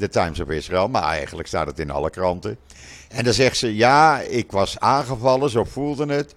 de 0.00 0.08
Times 0.08 0.40
of 0.40 0.48
Israel, 0.48 0.88
maar 0.88 1.02
eigenlijk 1.02 1.48
staat 1.48 1.66
het 1.66 1.78
in 1.78 1.90
alle 1.90 2.10
kranten. 2.10 2.56
En 3.08 3.24
dan 3.24 3.32
zegt 3.32 3.56
ze: 3.56 3.76
Ja, 3.76 4.20
ik 4.20 4.52
was 4.52 4.78
aangevallen, 4.78 5.50
zo 5.50 5.64
voelde 5.64 6.12
het. 6.12 6.34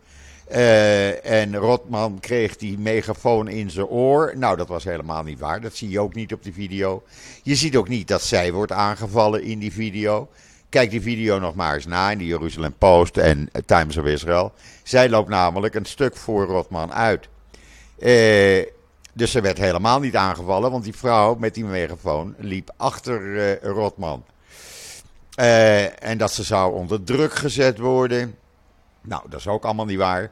Uh, 0.51 1.25
en 1.25 1.55
Rotman 1.55 2.19
kreeg 2.19 2.55
die 2.55 2.77
megafoon 2.77 3.47
in 3.47 3.69
zijn 3.69 3.85
oor. 3.85 4.33
Nou, 4.35 4.57
dat 4.57 4.67
was 4.67 4.83
helemaal 4.83 5.23
niet 5.23 5.39
waar. 5.39 5.61
Dat 5.61 5.75
zie 5.75 5.89
je 5.89 5.99
ook 5.99 6.13
niet 6.13 6.33
op 6.33 6.43
die 6.43 6.53
video. 6.53 7.03
Je 7.43 7.55
ziet 7.55 7.75
ook 7.75 7.87
niet 7.87 8.07
dat 8.07 8.21
zij 8.21 8.51
wordt 8.51 8.71
aangevallen 8.71 9.43
in 9.43 9.59
die 9.59 9.71
video. 9.71 10.29
Kijk 10.69 10.89
die 10.89 11.01
video 11.01 11.39
nog 11.39 11.55
maar 11.55 11.75
eens 11.75 11.85
na 11.85 12.11
in 12.11 12.17
de 12.17 12.25
Jerusalem 12.25 12.73
Post 12.77 13.17
en 13.17 13.49
Times 13.65 13.97
of 13.97 14.05
Israel. 14.05 14.53
Zij 14.83 15.09
loopt 15.09 15.29
namelijk 15.29 15.75
een 15.75 15.85
stuk 15.85 16.15
voor 16.15 16.45
Rotman 16.45 16.93
uit. 16.93 17.27
Uh, 17.99 18.65
dus 19.13 19.31
ze 19.31 19.41
werd 19.41 19.57
helemaal 19.57 19.99
niet 19.99 20.15
aangevallen, 20.15 20.71
want 20.71 20.83
die 20.83 20.95
vrouw 20.95 21.35
met 21.35 21.53
die 21.53 21.65
megafoon 21.65 22.35
liep 22.37 22.71
achter 22.77 23.21
uh, 23.21 23.61
Rotman. 23.61 24.25
Uh, 25.39 26.03
en 26.03 26.17
dat 26.17 26.31
ze 26.31 26.43
zou 26.43 26.73
onder 26.73 27.03
druk 27.03 27.33
gezet 27.33 27.77
worden. 27.77 28.35
Nou, 29.01 29.21
dat 29.29 29.39
is 29.39 29.47
ook 29.47 29.63
allemaal 29.63 29.85
niet 29.85 29.97
waar. 29.97 30.31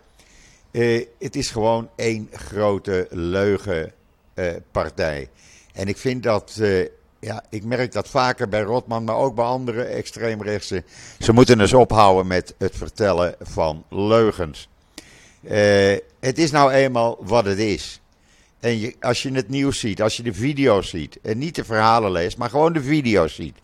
Uh, 0.71 1.05
het 1.19 1.35
is 1.35 1.50
gewoon 1.50 1.89
één 1.95 2.29
grote 2.31 3.07
leugenpartij. 3.09 5.29
en 5.73 5.88
ik 5.88 5.97
vind 5.97 6.23
dat, 6.23 6.61
ja, 7.19 7.43
ik 7.50 7.63
merk 7.63 7.91
dat 7.91 8.07
vaker 8.07 8.50
bij 8.50 8.61
Rotman, 8.61 9.03
maar 9.03 9.15
ook 9.15 9.35
bij 9.35 9.45
andere 9.45 9.83
extreemrechtse. 9.83 10.83
Ze 11.19 11.33
moeten 11.33 11.59
eens 11.59 11.73
ophouden 11.73 12.27
met 12.27 12.55
het 12.57 12.75
vertellen 12.75 13.35
van 13.39 13.85
leugens. 13.89 14.69
het 16.19 16.38
is 16.38 16.51
nou 16.51 16.71
eenmaal 16.71 17.17
wat 17.19 17.45
het 17.45 17.57
is. 17.57 18.00
En 18.62 18.80
je, 18.80 18.96
als 19.00 19.24
je 19.24 19.32
het 19.32 19.50
nieuws 19.50 19.80
ziet, 19.80 20.01
als 20.01 20.18
je 20.18 20.24
de 20.24 20.34
video's 20.34 20.89
ziet, 20.89 21.20
en 21.22 21.38
niet 21.38 21.56
de 21.56 21.63
verhalen 21.63 22.12
leest, 22.12 22.38
maar 22.38 22.50
gewoon 22.50 22.74
de 22.74 22.82
video's 22.82 23.36
ziet. 23.36 23.56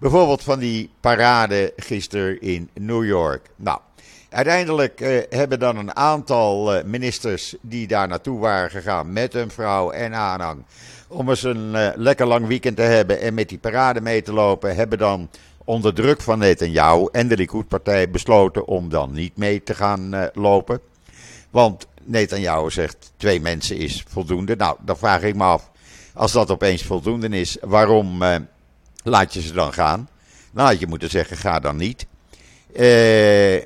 Bijvoorbeeld 0.00 0.42
van 0.42 0.58
die 0.58 0.90
parade 1.00 1.72
gisteren 1.76 2.40
in 2.40 2.68
New 2.74 3.04
York. 3.04 3.50
Nou, 3.56 3.78
uiteindelijk 4.28 5.00
eh, 5.00 5.22
hebben 5.28 5.58
dan 5.58 5.76
een 5.76 5.96
aantal 5.96 6.74
eh, 6.74 6.84
ministers 6.84 7.54
die 7.60 7.86
daar 7.86 8.08
naartoe 8.08 8.38
waren 8.38 8.70
gegaan 8.70 9.12
met 9.12 9.32
hun 9.32 9.50
vrouw 9.50 9.90
en 9.90 10.14
aanhang. 10.14 10.64
Om 11.08 11.28
eens 11.28 11.42
een 11.42 11.74
uh, 11.74 11.88
lekker 11.94 12.26
lang 12.26 12.46
weekend 12.46 12.76
te 12.76 12.82
hebben 12.82 13.20
en 13.20 13.34
met 13.34 13.48
die 13.48 13.58
parade 13.58 14.00
mee 14.00 14.22
te 14.22 14.32
lopen, 14.32 14.76
hebben 14.76 14.98
dan 14.98 15.28
onder 15.64 15.94
druk 15.94 16.20
van 16.20 16.38
Netanyahu 16.38 17.08
en 17.12 17.28
de 17.28 17.36
Likud-partij 17.36 18.10
besloten 18.10 18.66
om 18.66 18.88
dan 18.88 19.12
niet 19.12 19.36
mee 19.36 19.62
te 19.62 19.74
gaan 19.74 20.30
lopen. 20.34 20.80
Want 21.50 21.86
Netanyahu 22.08 22.70
zegt 22.70 23.12
twee 23.16 23.40
mensen 23.40 23.76
is 23.76 24.04
voldoende. 24.08 24.56
Nou, 24.56 24.76
dan 24.84 24.98
vraag 24.98 25.22
ik 25.22 25.34
me 25.34 25.44
af, 25.44 25.70
als 26.14 26.32
dat 26.32 26.50
opeens 26.50 26.82
voldoende 26.82 27.28
is, 27.28 27.56
waarom 27.60 28.22
uh, 28.22 28.36
laat 29.02 29.34
je 29.34 29.40
ze 29.40 29.52
dan 29.52 29.72
gaan? 29.72 30.08
Nou, 30.52 30.68
had 30.68 30.80
je 30.80 30.86
moeten 30.86 31.10
zeggen, 31.10 31.36
ga 31.36 31.60
dan 31.60 31.76
niet. 31.76 32.06
Uh, 32.72 33.62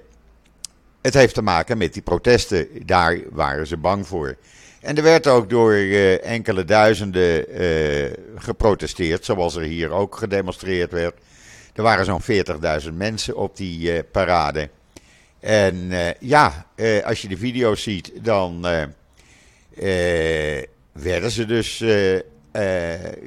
het 1.02 1.14
heeft 1.14 1.34
te 1.34 1.42
maken 1.42 1.78
met 1.78 1.92
die 1.92 2.02
protesten. 2.02 2.68
Daar 2.86 3.18
waren 3.30 3.66
ze 3.66 3.76
bang 3.76 4.06
voor. 4.06 4.36
En 4.80 4.96
er 4.96 5.02
werd 5.02 5.26
ook 5.26 5.50
door 5.50 5.72
uh, 5.72 6.24
enkele 6.24 6.64
duizenden 6.64 7.44
geprotesteerd, 8.36 9.24
zoals 9.24 9.56
er 9.56 9.62
hier 9.62 9.90
ook 9.90 10.16
gedemonstreerd 10.16 10.92
werd. 10.92 11.14
Er 11.74 11.82
waren 11.82 12.04
zo'n 12.04 12.22
40.000 12.82 12.92
mensen 12.92 13.36
op 13.36 13.56
die 13.56 14.02
parade. 14.02 14.68
En 15.42 15.76
uh, 15.76 16.12
ja, 16.20 16.66
uh, 16.76 17.04
als 17.04 17.22
je 17.22 17.28
de 17.28 17.36
video's 17.36 17.82
ziet, 17.82 18.12
dan 18.24 18.66
uh, 18.66 20.62
werden 20.92 21.30
ze 21.30 21.44
dus 21.46 21.78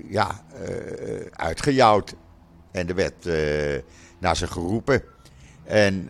ja, 0.09 0.45
uitgejouwd. 1.31 2.13
En 2.71 2.87
er 2.87 2.95
werd 2.95 3.25
naar 4.19 4.37
ze 4.37 4.47
geroepen. 4.47 5.03
En 5.63 6.09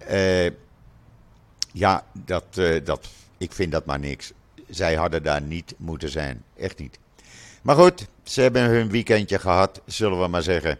ja, 1.72 2.06
dat, 2.14 2.62
dat, 2.84 3.08
ik 3.38 3.52
vind 3.52 3.72
dat 3.72 3.86
maar 3.86 4.00
niks. 4.00 4.34
Zij 4.70 4.96
hadden 4.96 5.24
daar 5.24 5.42
niet 5.42 5.74
moeten 5.78 6.10
zijn. 6.10 6.44
Echt 6.58 6.80
niet. 6.80 7.00
Maar 7.62 7.76
goed, 7.76 8.08
ze 8.24 8.42
hebben 8.42 8.64
hun 8.64 8.90
weekendje 8.90 9.40
gehad, 9.40 9.82
zullen 9.86 10.22
we 10.22 10.28
maar 10.28 10.44
zeggen. 10.44 10.80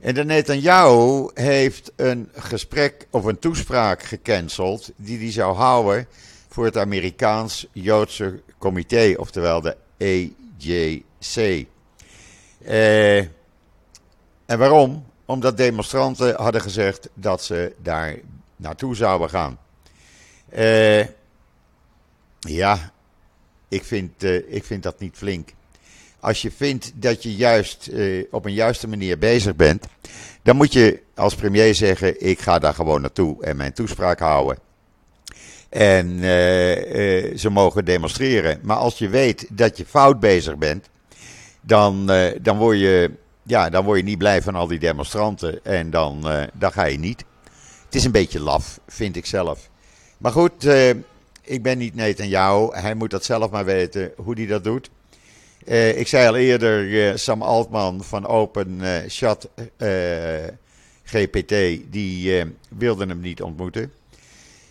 En 0.00 0.14
de 0.14 0.24
Netanyahu 0.24 1.30
heeft 1.34 1.92
een 1.96 2.28
gesprek 2.34 3.06
of 3.10 3.24
een 3.24 3.38
toespraak 3.38 4.02
gecanceld 4.02 4.90
die 4.96 5.18
hij 5.18 5.32
zou 5.32 5.54
houden 5.54 6.06
voor 6.48 6.64
het 6.64 6.76
Amerikaans-Joodse 6.76 8.42
Comité, 8.58 9.14
oftewel 9.16 9.60
de 9.60 9.76
EJC. 9.96 11.66
Eh, 12.64 13.18
en 13.18 14.58
waarom? 14.58 15.08
omdat 15.30 15.56
demonstranten 15.56 16.34
hadden 16.34 16.60
gezegd 16.60 17.08
dat 17.14 17.42
ze 17.42 17.74
daar 17.82 18.16
naartoe 18.56 18.96
zouden 18.96 19.30
gaan. 19.30 19.58
Uh, 20.54 21.06
ja, 22.40 22.92
ik 23.68 23.84
vind, 23.84 24.24
uh, 24.24 24.52
ik 24.54 24.64
vind 24.64 24.82
dat 24.82 24.98
niet 24.98 25.16
flink. 25.16 25.50
Als 26.20 26.42
je 26.42 26.50
vindt 26.50 26.92
dat 26.94 27.22
je 27.22 27.34
juist 27.34 27.88
uh, 27.92 28.24
op 28.30 28.44
een 28.44 28.52
juiste 28.52 28.88
manier 28.88 29.18
bezig 29.18 29.56
bent, 29.56 29.86
dan 30.42 30.56
moet 30.56 30.72
je 30.72 31.00
als 31.14 31.34
premier 31.34 31.74
zeggen: 31.74 32.26
ik 32.26 32.40
ga 32.40 32.58
daar 32.58 32.74
gewoon 32.74 33.00
naartoe 33.00 33.44
en 33.44 33.56
mijn 33.56 33.72
toespraak 33.72 34.18
houden. 34.18 34.58
En 35.68 36.08
uh, 36.08 36.22
ze 37.36 37.50
mogen 37.50 37.84
demonstreren. 37.84 38.58
Maar 38.62 38.76
als 38.76 38.98
je 38.98 39.08
weet 39.08 39.46
dat 39.50 39.76
je 39.76 39.86
fout 39.86 40.20
bezig 40.20 40.56
bent, 40.56 40.88
dan, 41.60 42.06
dan, 42.42 42.58
word, 42.58 42.78
je, 42.78 43.10
ja, 43.42 43.70
dan 43.70 43.84
word 43.84 43.98
je 43.98 44.04
niet 44.04 44.18
blij 44.18 44.42
van 44.42 44.54
al 44.54 44.66
die 44.66 44.78
demonstranten. 44.78 45.64
En 45.64 45.90
dan, 45.90 46.26
dan 46.54 46.72
ga 46.72 46.84
je 46.84 46.98
niet. 46.98 47.24
Het 47.84 47.94
is 47.94 48.04
een 48.04 48.12
beetje 48.12 48.40
laf, 48.40 48.80
vind 48.86 49.16
ik 49.16 49.26
zelf. 49.26 49.68
Maar 50.18 50.32
goed, 50.32 50.64
ik 51.42 51.62
ben 51.62 51.78
niet 51.78 52.16
jou. 52.16 52.76
Hij 52.76 52.94
moet 52.94 53.10
dat 53.10 53.24
zelf 53.24 53.50
maar 53.50 53.64
weten 53.64 54.12
hoe 54.16 54.34
hij 54.34 54.46
dat 54.46 54.64
doet. 54.64 54.90
Uh, 55.66 55.98
ik 55.98 56.08
zei 56.08 56.28
al 56.28 56.36
eerder, 56.36 56.84
uh, 56.84 57.16
Sam 57.16 57.42
Altman 57.42 58.04
van 58.04 58.26
Open 58.26 58.80
uh, 58.80 58.96
Chat 59.06 59.48
GPT, 61.04 61.54
die 61.90 62.44
wilde 62.68 63.06
hem 63.06 63.20
niet 63.20 63.42
ontmoeten. 63.42 63.92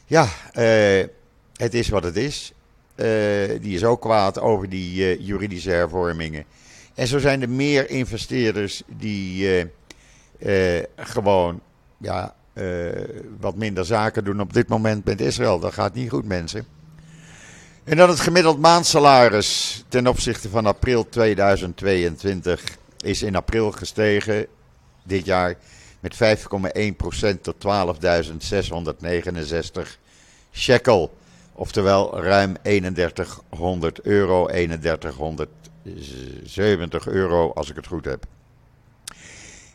Ja, 0.05 0.27
het 1.55 1.73
is 1.73 1.89
wat 1.89 2.03
het 2.03 2.15
is. 2.15 2.53
die 3.61 3.75
is 3.75 3.83
ook 3.83 4.01
kwaad 4.01 4.39
over 4.39 4.69
die 4.69 5.23
juridische 5.23 5.69
hervormingen. 5.69 6.43
En 6.93 7.07
zo 7.07 7.19
zijn 7.19 7.41
er 7.41 7.49
meer 7.49 7.89
investeerders 7.89 8.81
die 8.87 9.67
gewoon 10.95 11.61
ja, 11.97 12.35
wat 13.39 13.55
minder 13.55 13.85
zaken 13.85 14.23
doen 14.23 14.41
op 14.41 14.53
dit 14.53 14.67
moment 14.67 15.05
met 15.05 15.21
Israël. 15.21 15.59
Dat 15.59 15.73
gaat 15.73 15.93
niet 15.93 16.09
goed, 16.09 16.25
mensen. 16.25 16.78
En 17.83 17.97
dan 17.97 18.09
het 18.09 18.19
gemiddeld 18.19 18.59
maandsalaris 18.59 19.83
ten 19.87 20.07
opzichte 20.07 20.49
van 20.49 20.65
april 20.65 21.09
2022 21.09 22.63
is 22.97 23.21
in 23.21 23.35
april 23.35 23.71
gestegen 23.71 24.47
dit 25.03 25.25
jaar 25.25 25.55
met 25.99 26.13
5,1% 26.13 26.17
tot 27.41 27.55
12.669 27.55 27.61
shekel. 30.51 31.17
Oftewel 31.53 32.21
ruim 32.21 32.57
3100 32.61 34.01
euro, 34.01 34.45
3170 34.45 37.07
euro 37.07 37.51
als 37.53 37.69
ik 37.69 37.75
het 37.75 37.87
goed 37.87 38.05
heb. 38.05 38.25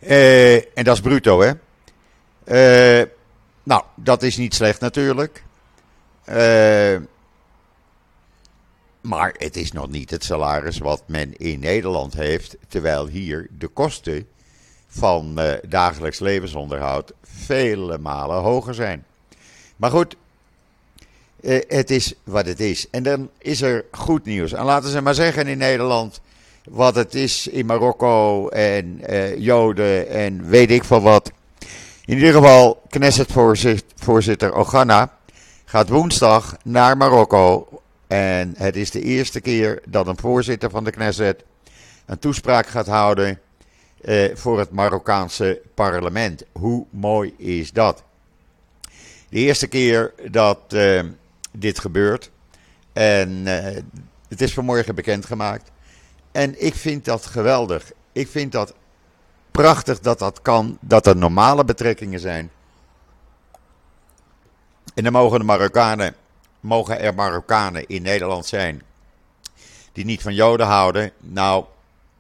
Uh, 0.01 0.55
en 0.55 0.85
dat 0.85 0.95
is 0.95 1.01
bruto 1.01 1.41
hè. 1.41 1.53
Uh, 2.45 3.03
nou, 3.63 3.83
dat 3.97 4.23
is 4.23 4.37
niet 4.37 4.55
slecht 4.55 4.81
natuurlijk. 4.81 5.45
Uh, 6.29 6.97
maar 9.07 9.35
het 9.39 9.57
is 9.57 9.73
nog 9.73 9.91
niet 9.91 10.11
het 10.11 10.25
salaris 10.25 10.79
wat 10.79 11.03
men 11.07 11.37
in 11.37 11.61
Nederland 11.61 12.15
heeft, 12.15 12.57
terwijl 12.69 13.07
hier 13.07 13.49
de 13.59 13.69
kosten 13.69 14.27
van 14.89 15.35
uh, 15.39 15.53
dagelijks 15.69 16.19
levensonderhoud 16.19 17.13
vele 17.23 17.99
malen 17.99 18.43
hoger 18.43 18.75
zijn. 18.75 19.05
Maar 19.77 19.91
goed, 19.91 20.17
uh, 21.41 21.61
het 21.69 21.91
is 21.91 22.15
wat 22.25 22.47
het 22.47 22.61
is. 22.61 22.91
En 22.91 23.03
dan 23.03 23.31
is 23.39 23.63
er 23.63 23.85
goed 23.91 24.25
nieuws. 24.25 24.53
En 24.53 24.65
laten 24.65 24.91
ze 24.91 25.01
maar 25.01 25.15
zeggen 25.15 25.47
in 25.47 25.59
Nederland 25.59 26.21
wat 26.65 26.95
het 26.95 27.15
is 27.15 27.47
in 27.47 27.67
Marokko 27.67 28.49
en 28.49 29.01
uh, 29.11 29.39
Joden 29.39 30.09
en 30.09 30.49
weet 30.49 30.71
ik 30.71 30.85
van 30.85 31.03
wat. 31.03 31.33
In 32.05 32.17
ieder 32.17 32.33
geval, 32.33 32.83
Knesset-voorzitter 32.89 34.53
Ogana 34.53 35.13
gaat 35.65 35.89
woensdag 35.89 36.57
naar 36.63 36.97
Marokko 36.97 37.69
en 38.07 38.55
het 38.57 38.77
is 38.77 38.91
de 38.91 39.01
eerste 39.01 39.41
keer 39.41 39.83
dat 39.89 40.07
een 40.07 40.19
voorzitter 40.19 40.71
van 40.71 40.85
de 40.85 40.91
Knesset 40.91 41.45
een 42.07 42.19
toespraak 42.19 42.67
gaat 42.67 42.87
houden 42.87 43.41
eh, 44.01 44.37
voor 44.37 44.59
het 44.59 44.71
Marokkaanse 44.71 45.61
parlement. 45.75 46.43
Hoe 46.53 46.87
mooi 46.91 47.35
is 47.37 47.73
dat? 47.73 48.03
De 49.29 49.39
eerste 49.39 49.67
keer 49.67 50.13
dat 50.31 50.59
eh, 50.69 51.03
dit 51.53 51.79
gebeurt. 51.79 52.31
En 52.93 53.47
eh, 53.47 53.83
het 54.29 54.41
is 54.41 54.55
vanmorgen 54.55 54.95
bekendgemaakt. 54.95 55.71
En 56.33 56.65
ik 56.65 56.75
vind 56.75 57.05
dat 57.05 57.27
geweldig. 57.27 57.93
Ik 58.13 58.29
vind 58.29 58.53
dat 58.53 58.75
prachtig 59.51 60.01
dat 60.01 60.19
dat 60.19 60.43
kan. 60.43 60.79
Dat 60.81 61.07
er 61.07 61.17
normale 61.17 61.65
betrekkingen 61.65 62.21
zijn. 62.21 62.51
En 64.95 65.03
dan 65.03 65.13
mogen 65.13 65.39
de 65.39 65.45
Marokkanen 65.45 66.15
mogen 66.65 67.01
er 67.01 67.15
Marokkanen 67.15 67.87
in 67.87 68.03
Nederland 68.03 68.47
zijn 68.47 68.83
die 69.93 70.05
niet 70.05 70.23
van 70.23 70.35
Joden 70.35 70.67
houden? 70.67 71.11
Nou, 71.21 71.65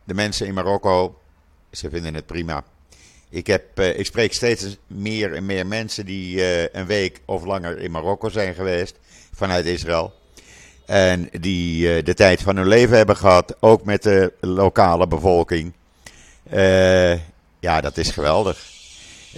de 0.04 0.14
mensen 0.14 0.46
in 0.46 0.54
Marokko, 0.54 1.18
ze 1.70 1.90
vinden 1.90 2.14
het 2.14 2.26
prima. 2.26 2.64
Ik, 3.30 3.46
heb, 3.46 3.80
uh, 3.80 3.98
ik 3.98 4.06
spreek 4.06 4.32
steeds 4.32 4.76
meer 4.86 5.34
en 5.34 5.46
meer 5.46 5.66
mensen 5.66 6.06
die 6.06 6.36
uh, 6.36 6.62
een 6.62 6.86
week 6.86 7.20
of 7.24 7.44
langer 7.44 7.78
in 7.78 7.90
Marokko 7.90 8.28
zijn 8.28 8.54
geweest 8.54 8.98
vanuit 9.34 9.66
Israël. 9.66 10.12
En 10.86 11.28
die 11.40 11.96
uh, 11.96 12.04
de 12.04 12.14
tijd 12.14 12.42
van 12.42 12.56
hun 12.56 12.68
leven 12.68 12.96
hebben 12.96 13.16
gehad, 13.16 13.56
ook 13.60 13.84
met 13.84 14.02
de 14.02 14.32
lokale 14.40 15.06
bevolking. 15.06 15.72
ja, 17.60 17.80
dat 17.80 17.96
is 17.96 18.10
geweldig. 18.10 18.73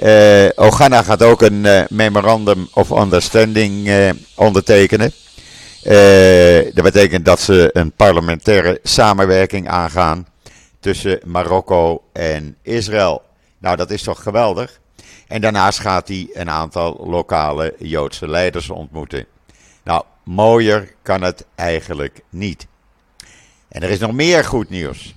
Uh, 0.03 0.49
Ogana 0.55 1.03
gaat 1.03 1.23
ook 1.23 1.43
een 1.43 1.65
uh, 1.65 1.83
memorandum 1.89 2.69
of 2.73 2.91
understanding 2.91 3.87
uh, 3.87 4.11
ondertekenen. 4.35 5.13
dat 6.75 6.85
betekent 6.85 7.25
dat 7.25 7.41
ze 7.41 7.71
een 7.73 7.93
parlementaire 7.93 8.79
samenwerking 8.83 9.69
aangaan 9.69 10.27
tussen 10.81 11.21
Marokko 11.25 12.03
en 12.13 12.57
Israël. 12.63 13.23
Nou, 13.59 13.77
dat 13.77 13.91
is 13.91 14.03
toch 14.03 14.23
geweldig. 14.23 14.81
En 15.27 15.41
daarnaast 15.41 15.79
gaat 15.79 16.09
hij 16.09 16.29
een 16.33 16.51
aantal 16.51 17.07
lokale 17.07 17.75
Joodse 17.79 18.29
leiders 18.29 18.71
ontmoeten. 18.71 19.27
Nou, 19.85 20.05
mooier 20.25 20.95
kan 21.03 21.23
het 21.23 21.47
eigenlijk 21.55 22.21
niet. 22.29 22.67
En 23.69 23.83
er 23.83 23.91
is 23.91 23.99
nog 23.99 24.13
meer 24.13 24.45
goed 24.45 24.69
nieuws. 24.69 25.15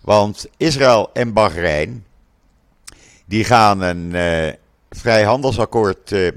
Want 0.00 0.46
Israël 0.56 1.10
en 1.12 1.32
Bahrein 1.32 2.04
die 3.32 3.44
gaan 3.44 3.80
een 3.80 4.14
uh, 4.14 4.52
vrijhandelsakkoord 4.90 6.10
uh, 6.10 6.30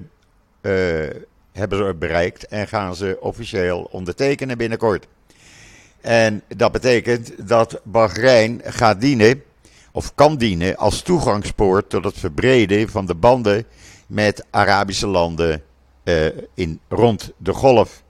uh, 0.62 1.10
hebben 1.52 1.78
ze 1.78 1.96
bereikt 2.00 2.48
en 2.48 2.68
gaan 2.68 2.96
ze 2.96 3.18
officieel 3.20 3.88
ondertekenen 3.92 4.58
binnenkort. 4.58 5.08
En 6.02 6.42
dat 6.48 6.72
betekent 6.72 7.48
dat 7.48 7.80
Bahrein 7.84 8.62
gaat 8.64 9.02
dienen, 9.02 9.44
of 9.92 10.16
kan 10.16 10.38
dienen, 10.38 10.78
als 10.78 11.02
toegangspoort 11.02 11.90
tot 11.90 12.04
het 12.04 12.18
verbreden 12.18 12.90
van 12.90 13.06
de 13.06 13.16
banden 13.16 13.66
met 14.08 14.46
Arabische 14.50 15.08
landen 15.08 15.64
in, 16.54 16.80
rond 16.90 17.32
de 17.38 17.54
golf. 17.54 18.04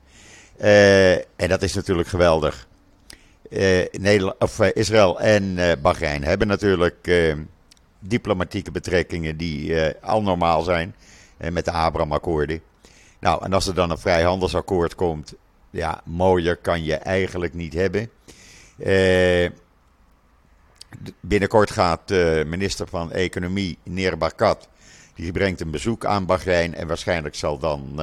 en 1.36 1.48
dat 1.48 1.62
is 1.62 1.74
natuurlijk 1.74 2.08
geweldig. 2.08 2.67
Nederland, 3.91 4.36
of, 4.39 4.60
Israël 4.60 5.19
en 5.19 5.58
Bahrein 5.82 6.24
hebben 6.24 6.48
natuurlijk 6.48 7.08
diplomatieke 8.08 8.72
betrekkingen 8.72 9.38
die 9.38 9.70
uh, 9.70 9.89
al 10.02 10.22
normaal 10.22 10.62
zijn 10.62 10.96
uh, 11.38 11.50
met 11.50 11.65
de 11.65 11.72
Abraham-akkoorden. 11.72 12.62
Nou, 13.20 13.44
en 13.44 13.54
als 13.54 13.68
er 13.68 13.74
dan 13.74 13.89
een 13.89 13.98
vrijhandelsakkoord 13.98 14.96
komt, 14.96 15.34
ja, 15.70 16.02
mooier 16.06 16.58
kan 16.58 16.84
je 16.84 16.96
eigenlijk 16.96 17.54
niet 17.54 17.74
hebben. 17.74 18.10
Uh, 18.78 19.50
binnenkort 21.20 21.72
gaat 21.72 22.08
de 22.08 22.44
minister 22.48 22.88
van 22.88 23.12
Economie, 23.12 23.78
Neer 23.84 24.18
Barkat, 24.18 24.70
die 25.13 25.32
brengt 25.32 25.62
een 25.62 25.72
bezoek 25.72 26.06
aan 26.06 26.26
Bahrein 26.26 26.76
en 26.76 26.88
waarschijnlijk 26.88 27.36
zal 27.36 27.58
dan 27.58 28.00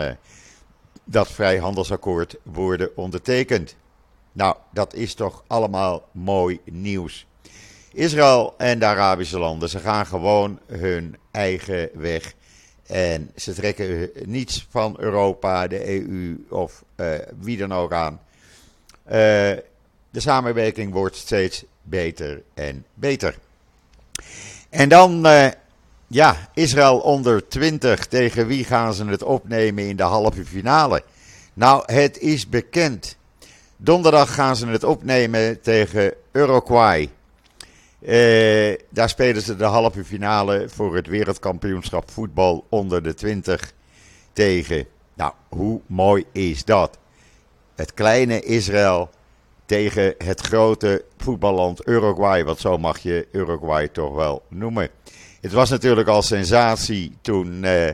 dat 1.04 1.30
vrijhandelsakkoord 1.30 2.36
worden 2.42 2.96
ondertekend. 2.96 3.76
Nou, 4.32 4.56
dat 4.70 4.94
is 4.94 5.14
toch 5.14 5.44
allemaal 5.46 6.08
mooi 6.12 6.60
nieuws. 6.64 7.26
Israël 7.92 8.54
en 8.58 8.78
de 8.78 8.84
Arabische 8.84 9.38
landen, 9.38 9.68
ze 9.68 9.78
gaan 9.78 10.06
gewoon 10.06 10.58
hun 10.66 11.16
eigen 11.30 11.90
weg. 11.94 12.34
En 12.86 13.30
ze 13.36 13.52
trekken 13.52 14.10
niets 14.24 14.66
van 14.70 14.96
Europa, 14.98 15.66
de 15.66 15.88
EU 15.88 16.44
of 16.48 16.84
uh, 16.96 17.14
wie 17.40 17.56
dan 17.56 17.72
ook 17.72 17.92
aan. 17.92 18.20
Uh, 19.06 19.12
de 20.10 20.20
samenwerking 20.20 20.92
wordt 20.92 21.16
steeds 21.16 21.64
beter 21.82 22.42
en 22.54 22.84
beter. 22.94 23.38
En 24.70 24.88
dan, 24.88 25.26
uh, 25.26 25.46
ja, 26.06 26.50
Israël 26.54 26.98
onder 26.98 27.48
20. 27.48 28.06
Tegen 28.06 28.46
wie 28.46 28.64
gaan 28.64 28.94
ze 28.94 29.04
het 29.04 29.22
opnemen 29.22 29.88
in 29.88 29.96
de 29.96 30.02
halve 30.02 30.44
finale? 30.44 31.02
Nou, 31.54 31.82
het 31.92 32.18
is 32.18 32.48
bekend. 32.48 33.16
Donderdag 33.76 34.34
gaan 34.34 34.56
ze 34.56 34.66
het 34.66 34.84
opnemen 34.84 35.60
tegen 35.60 36.14
Uruguay. 36.32 37.10
Uh, 38.06 38.74
daar 38.90 39.08
spelen 39.08 39.42
ze 39.42 39.56
de 39.56 39.64
halve 39.64 40.04
finale 40.04 40.68
voor 40.68 40.96
het 40.96 41.06
wereldkampioenschap 41.06 42.10
voetbal 42.10 42.66
onder 42.68 43.02
de 43.02 43.14
20 43.14 43.72
tegen. 44.32 44.86
Nou, 45.14 45.32
hoe 45.48 45.80
mooi 45.86 46.24
is 46.32 46.64
dat? 46.64 46.98
Het 47.74 47.94
kleine 47.94 48.40
Israël 48.40 49.10
tegen 49.66 50.14
het 50.18 50.40
grote 50.40 51.04
voetballand 51.16 51.88
Uruguay, 51.88 52.44
want 52.44 52.58
zo 52.58 52.78
mag 52.78 52.98
je 52.98 53.28
Uruguay 53.32 53.88
toch 53.88 54.14
wel 54.14 54.42
noemen. 54.48 54.88
Het 55.40 55.52
was 55.52 55.70
natuurlijk 55.70 56.08
al 56.08 56.22
sensatie 56.22 57.16
toen 57.20 57.62
uh, 57.64 57.88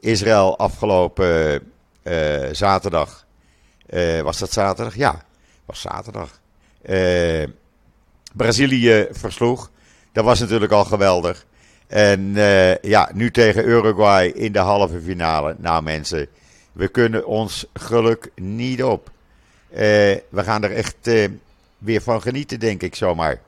Israël 0.00 0.58
afgelopen 0.58 1.62
uh, 2.02 2.48
zaterdag, 2.52 3.26
was 4.22 4.38
dat 4.38 4.52
zaterdag? 4.52 4.96
Ja, 4.96 5.22
was 5.64 5.80
zaterdag. 5.80 6.40
Brazilië 8.38 9.06
versloeg. 9.10 9.70
Dat 10.12 10.24
was 10.24 10.40
natuurlijk 10.40 10.72
al 10.72 10.84
geweldig. 10.84 11.46
En 11.86 12.34
ja, 12.82 13.10
nu 13.14 13.30
tegen 13.30 13.68
Uruguay 13.68 14.26
in 14.26 14.52
de 14.52 14.58
halve 14.58 15.00
finale. 15.00 15.54
Nou 15.58 15.82
mensen, 15.82 16.28
we 16.78 16.88
kunnen 16.88 17.26
ons 17.26 17.66
geluk 17.72 18.30
niet 18.34 18.82
op. 18.82 19.10
Uh, 19.70 19.78
we 20.28 20.42
gaan 20.42 20.64
er 20.64 20.72
echt 20.72 20.96
uh, 21.02 21.28
weer 21.78 22.00
van 22.00 22.22
genieten, 22.22 22.60
denk 22.60 22.82
ik 22.82 22.94
zomaar. 22.94 23.40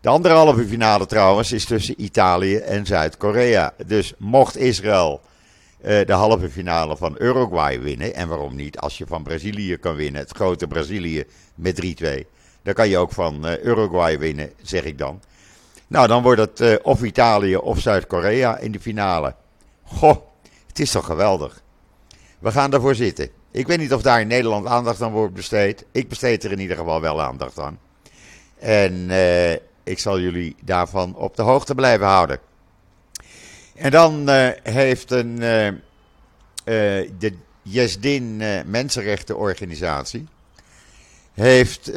De 0.00 0.08
andere 0.08 0.34
halve 0.34 0.66
finale 0.66 1.06
trouwens 1.06 1.52
is 1.52 1.64
tussen 1.64 2.02
Italië 2.02 2.56
en 2.56 2.86
Zuid-Korea. 2.86 3.72
Dus 3.86 4.14
mocht 4.18 4.56
Israël 4.56 5.20
de 5.80 6.12
halve 6.12 6.50
finale 6.50 6.96
van 6.96 7.16
Uruguay 7.18 7.80
winnen, 7.80 8.14
en 8.14 8.28
waarom 8.28 8.56
niet, 8.56 8.78
als 8.78 8.98
je 8.98 9.06
van 9.06 9.22
Brazilië 9.22 9.76
kan 9.76 9.94
winnen, 9.94 10.20
het 10.20 10.36
grote 10.36 10.66
Brazilië 10.66 11.24
met 11.54 12.02
3-2, 12.02 12.06
dan 12.68 12.76
kan 12.76 12.88
je 12.88 12.98
ook 12.98 13.12
van 13.12 13.46
Uruguay 13.62 14.18
winnen, 14.18 14.52
zeg 14.62 14.84
ik 14.84 14.98
dan. 14.98 15.22
Nou, 15.86 16.06
dan 16.06 16.22
wordt 16.22 16.40
het 16.40 16.82
of 16.82 17.02
Italië 17.02 17.56
of 17.56 17.78
Zuid-Korea 17.78 18.58
in 18.58 18.72
de 18.72 18.80
finale. 18.80 19.34
Goh, 19.84 20.16
het 20.66 20.78
is 20.78 20.90
toch 20.90 21.06
geweldig. 21.06 21.62
We 22.38 22.50
gaan 22.50 22.72
ervoor 22.72 22.94
zitten. 22.94 23.30
Ik 23.50 23.66
weet 23.66 23.78
niet 23.78 23.92
of 23.92 24.02
daar 24.02 24.20
in 24.20 24.26
Nederland 24.26 24.66
aandacht 24.66 25.02
aan 25.02 25.12
wordt 25.12 25.34
besteed. 25.34 25.84
Ik 25.92 26.08
besteed 26.08 26.44
er 26.44 26.52
in 26.52 26.58
ieder 26.58 26.76
geval 26.76 27.00
wel 27.00 27.22
aandacht 27.22 27.58
aan. 27.58 27.78
En 28.58 28.92
uh, 28.92 29.52
ik 29.82 29.98
zal 29.98 30.20
jullie 30.20 30.56
daarvan 30.62 31.16
op 31.16 31.36
de 31.36 31.42
hoogte 31.42 31.74
blijven 31.74 32.06
houden. 32.06 32.38
En 33.74 33.90
dan 33.90 34.28
heeft 34.62 35.10
een, 35.10 35.32
uh, 35.32 35.70
de 37.18 37.32
Jesdin 37.62 38.42
Mensenrechtenorganisatie 38.66 40.28
heeft 41.40 41.92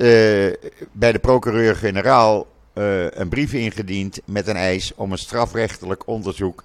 bij 0.92 1.12
de 1.12 1.20
procureur-generaal 1.22 2.48
een 2.74 3.30
brief 3.30 3.54
ingediend 3.54 4.20
met 4.26 4.48
een 4.48 4.56
eis 4.56 4.92
om 4.96 5.12
een 5.12 5.18
strafrechtelijk 5.18 6.08
onderzoek 6.08 6.64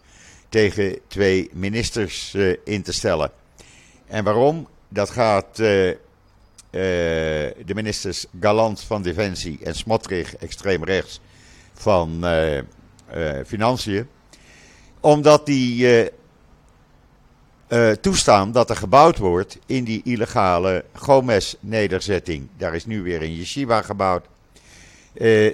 tegen 0.49 0.99
twee 1.07 1.51
ministers 1.53 2.37
in 2.65 2.83
te 2.83 2.93
stellen. 2.93 3.31
En 4.07 4.25
waarom? 4.25 4.69
Dat 4.89 5.11
gaat 5.11 5.57
de 5.57 5.99
ministers 7.75 8.27
Galant 8.41 8.81
van 8.81 9.03
Defensie 9.03 9.59
en 9.63 9.75
Smotrich, 9.75 10.37
extreem 10.37 10.85
rechts, 10.85 11.21
van 11.75 12.25
Financiën. 13.47 14.09
Omdat 15.01 15.47
die 15.47 16.11
toestaan 18.01 18.53
dat 18.53 18.71
er 18.71 18.77
gebouwd 18.77 19.19
wordt 19.19 19.59
in 19.67 19.85
die 19.85 20.01
illegale 20.05 20.85
Gomez-nederzetting. 20.93 22.49
Daar 22.57 22.75
is 22.75 22.87
nu 22.87 23.03
weer 23.03 23.23
een 23.23 23.35
yeshiva 23.35 23.83
gebouwd. 23.83 24.27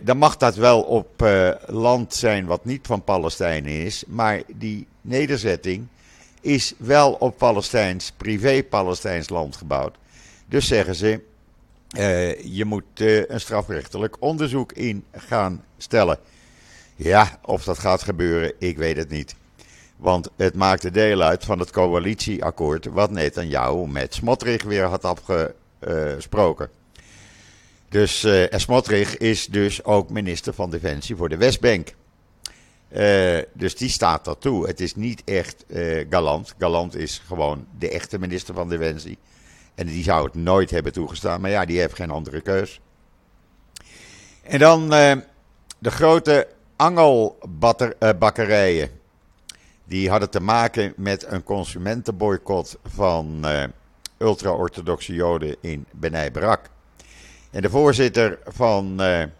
dan 0.03 0.17
mag 0.17 0.37
dat 0.37 0.55
wel 0.55 0.83
op 0.83 1.27
land 1.67 2.15
zijn 2.15 2.47
wat 2.47 2.65
niet 2.65 2.87
van 2.87 3.05
Palestijnen 3.05 3.73
is. 3.73 4.05
Maar 4.07 4.43
die 4.55 4.87
nederzetting 5.01 5.87
is 6.41 6.75
wel 6.77 7.13
op 7.13 7.39
Palestijns, 7.39 8.13
privé-Palestijns 8.17 9.29
land 9.29 9.57
gebouwd. 9.57 9.97
Dus 10.49 10.67
zeggen 10.67 10.95
ze, 10.95 11.21
je 12.45 12.65
moet 12.65 13.01
een 13.29 13.41
strafrechtelijk 13.41 14.17
onderzoek 14.19 14.73
in 14.73 15.05
gaan 15.13 15.65
stellen. 15.79 16.19
Ja, 16.97 17.39
of 17.45 17.65
dat 17.65 17.79
gaat 17.79 18.03
gebeuren, 18.03 18.53
ik 18.59 18.77
weet 18.77 18.97
het 18.97 19.09
niet. 19.09 19.35
Want 20.03 20.29
het 20.37 20.55
maakte 20.55 20.91
deel 20.91 21.23
uit 21.23 21.45
van 21.45 21.59
het 21.59 21.71
coalitieakkoord 21.71 22.87
wat 22.87 23.11
Netanyahu 23.11 23.87
met 23.87 24.15
Smotrich 24.15 24.63
weer 24.63 24.85
had 24.85 25.05
afgesproken. 25.05 26.71
Dus 27.89 28.25
uh, 28.25 28.45
Smotrich 28.51 29.17
is 29.17 29.47
dus 29.47 29.85
ook 29.85 30.11
minister 30.11 30.55
van 30.55 30.71
Defensie 30.71 31.17
voor 31.17 31.29
de 31.29 31.37
Westbank. 31.37 31.95
Uh, 32.93 33.39
dus 33.53 33.77
die 33.77 33.89
staat 33.89 34.25
daartoe. 34.25 34.67
Het 34.67 34.81
is 34.81 34.95
niet 34.95 35.23
echt 35.25 35.65
uh, 35.67 36.07
Galant. 36.11 36.55
Galant 36.59 36.97
is 36.97 37.23
gewoon 37.27 37.67
de 37.79 37.91
echte 37.91 38.19
minister 38.19 38.55
van 38.55 38.69
Defensie. 38.69 39.19
En 39.75 39.87
die 39.87 40.03
zou 40.03 40.25
het 40.25 40.35
nooit 40.35 40.71
hebben 40.71 40.93
toegestaan. 40.93 41.41
Maar 41.41 41.51
ja, 41.51 41.65
die 41.65 41.79
heeft 41.79 41.95
geen 41.95 42.11
andere 42.11 42.41
keus. 42.41 42.81
En 44.43 44.59
dan 44.59 44.89
de 45.79 45.91
grote 45.91 46.49
angelbakkerijen. 46.77 49.01
Die 49.93 50.11
hadden 50.11 50.31
te 50.31 50.41
maken 50.41 50.93
met 50.97 51.25
een 51.27 51.43
consumentenboycott 51.43 52.79
van 52.85 53.47
ultra-orthodoxe 54.19 55.15
joden 55.15 55.57
in 55.61 55.87
Benai 55.91 56.31
Barak. 56.31 56.71
En 57.51 57.63
de 57.63 57.71
voorzitter 57.71 58.39
van 58.47 58.97
de 58.97 59.31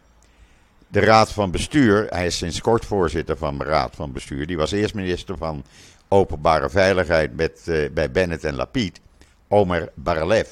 Raad 0.91 1.33
van 1.33 1.51
Bestuur. 1.51 2.07
Hij 2.09 2.27
is 2.27 2.37
sinds 2.37 2.61
kort 2.61 2.85
voorzitter 2.85 3.37
van 3.37 3.59
de 3.59 3.65
Raad 3.65 3.95
van 3.95 4.13
Bestuur. 4.13 4.47
Die 4.47 4.57
was 4.57 4.73
eerst 4.73 4.95
minister 4.95 5.37
van 5.37 5.65
Openbare 6.09 6.71
Veiligheid 6.71 7.37
met, 7.37 7.61
uh, 7.69 7.91
bij 7.91 8.11
Bennett 8.11 8.45
en 8.45 8.55
Lapid. 8.55 9.01
Omer 9.49 9.93
Baralev. 9.95 10.49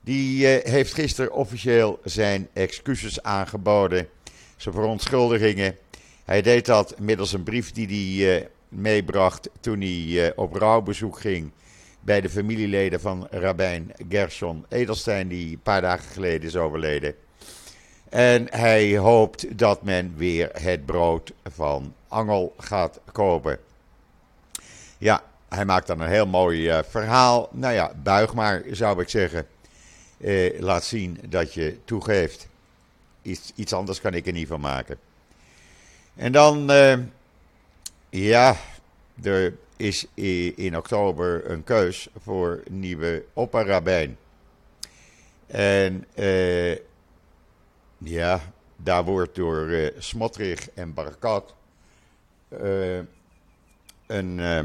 Die 0.00 0.46
heeft 0.46 0.94
gisteren 0.94 1.32
officieel 1.32 2.00
zijn 2.04 2.48
excuses 2.52 3.22
aangeboden. 3.22 4.08
Zijn 4.56 4.74
verontschuldigingen. 4.74 5.76
Hij 6.24 6.42
deed 6.42 6.66
dat 6.66 6.98
middels 6.98 7.32
een 7.32 7.42
brief 7.42 7.72
die 7.72 8.26
hij 8.26 8.48
meebracht 8.68 9.50
toen 9.60 9.80
hij 9.80 10.32
op 10.36 10.54
rouwbezoek 10.54 11.18
ging 11.20 11.50
bij 12.00 12.20
de 12.20 12.30
familieleden 12.30 13.00
van 13.00 13.26
Rabijn 13.30 13.92
Gershon 14.08 14.64
Edelstein, 14.68 15.28
die 15.28 15.52
een 15.52 15.62
paar 15.62 15.80
dagen 15.80 16.10
geleden 16.10 16.48
is 16.48 16.56
overleden. 16.56 17.14
En 18.08 18.46
hij 18.50 18.96
hoopt 18.96 19.58
dat 19.58 19.82
men 19.82 20.14
weer 20.16 20.50
het 20.52 20.86
brood 20.86 21.32
van 21.44 21.94
Angel 22.08 22.54
gaat 22.58 23.00
kopen. 23.12 23.58
Ja, 24.98 25.22
hij 25.48 25.64
maakt 25.64 25.86
dan 25.86 26.00
een 26.00 26.08
heel 26.08 26.26
mooi 26.26 26.68
uh, 26.68 26.78
verhaal. 26.88 27.48
Nou 27.52 27.74
ja, 27.74 27.92
buig 28.02 28.34
maar, 28.34 28.62
zou 28.70 29.00
ik 29.00 29.08
zeggen. 29.08 29.46
Uh, 30.18 30.60
laat 30.60 30.84
zien 30.84 31.18
dat 31.28 31.54
je 31.54 31.78
toegeeft. 31.84 32.48
Iets, 33.22 33.52
iets 33.54 33.72
anders 33.72 34.00
kan 34.00 34.14
ik 34.14 34.26
er 34.26 34.32
niet 34.32 34.48
van 34.48 34.60
maken. 34.60 34.98
En 36.14 36.32
dan, 36.32 36.70
ja, 38.22 38.56
er 39.22 39.54
is 39.76 40.06
in 40.54 40.76
oktober 40.76 41.50
een 41.50 41.64
keus 41.64 42.08
voor 42.22 42.62
nieuwe 42.70 43.24
opperrabijn. 43.32 44.16
En 45.46 46.04
ja, 47.98 48.40
daar 48.76 49.04
wordt 49.04 49.34
door 49.34 49.68
uh, 49.68 49.88
Smotrich 49.98 50.70
en 50.70 50.94
Barakat 50.94 51.54
uh, 52.62 52.98
een, 54.06 54.38
uh, 54.38 54.60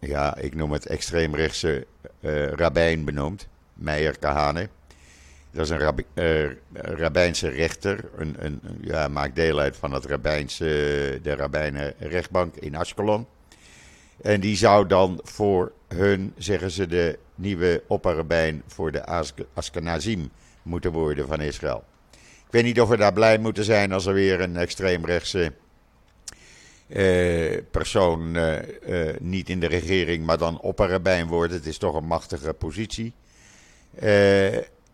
ja, 0.00 0.36
ik 0.36 0.54
noem 0.54 0.72
het 0.72 0.86
extreemrechtse 0.86 1.86
uh, 2.20 2.46
rabbijn 2.46 3.04
benoemd, 3.04 3.48
Meijer 3.74 4.18
Kahane. 4.18 4.68
Dat 5.56 5.64
is 5.64 5.70
een 5.70 5.78
rab 5.78 6.00
rabbijnse 6.72 7.48
rechter, 7.48 8.04
een, 8.16 8.36
een, 8.38 8.60
ja, 8.80 9.08
maakt 9.08 9.34
deel 9.34 9.58
uit 9.58 9.76
van 9.76 9.92
het 9.92 10.04
rabbijnse, 10.04 10.64
de 11.22 11.34
rabbijnen 11.34 11.94
rechtbank 11.98 12.56
in 12.56 12.76
Ashkelon. 12.76 13.26
En 14.22 14.40
die 14.40 14.56
zou 14.56 14.86
dan 14.86 15.20
voor 15.22 15.72
hun, 15.88 16.32
zeggen 16.38 16.70
ze, 16.70 16.86
de 16.86 17.18
nieuwe 17.34 17.82
opperrabijn 17.86 18.62
voor 18.66 18.92
de 18.92 19.28
Askenazim 19.54 20.30
moeten 20.62 20.92
worden 20.92 21.26
van 21.26 21.40
Israël. 21.40 21.84
Ik 22.46 22.52
weet 22.52 22.64
niet 22.64 22.80
of 22.80 22.88
we 22.88 22.96
daar 22.96 23.12
blij 23.12 23.38
moeten 23.38 23.64
zijn 23.64 23.92
als 23.92 24.06
er 24.06 24.14
weer 24.14 24.40
een 24.40 24.56
extreemrechtse 24.56 25.52
uh, 26.88 27.56
persoon 27.70 28.34
uh, 28.36 28.58
niet 29.18 29.48
in 29.48 29.60
de 29.60 29.66
regering, 29.66 30.26
maar 30.26 30.38
dan 30.38 30.60
opperrabijn 30.60 31.26
wordt. 31.26 31.52
Het 31.52 31.66
is 31.66 31.78
toch 31.78 31.94
een 31.94 32.06
machtige 32.06 32.52
positie. 32.52 33.14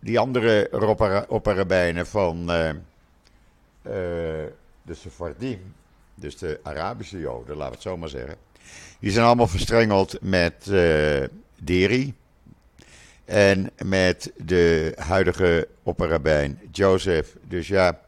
Die 0.03 0.19
andere 0.19 0.69
opperrabijnen 1.27 2.07
van 2.07 2.45
de 4.81 4.91
Sephardim, 4.91 5.73
dus 6.15 6.37
de 6.37 6.59
Arabische 6.63 7.19
Joden, 7.19 7.55
laten 7.55 7.69
we 7.69 7.73
het 7.73 7.81
zo 7.81 7.97
maar 7.97 8.09
zeggen, 8.09 8.35
die 8.99 9.11
zijn 9.11 9.25
allemaal 9.25 9.47
verstrengeld 9.47 10.17
met 10.21 10.71
Deri. 11.59 12.13
En 13.25 13.71
met 13.85 14.31
de 14.37 14.93
huidige 14.97 15.67
opperrabijn 15.83 16.59
Jozef. 16.71 17.35
Dus 17.47 17.67
ja, 17.67 17.99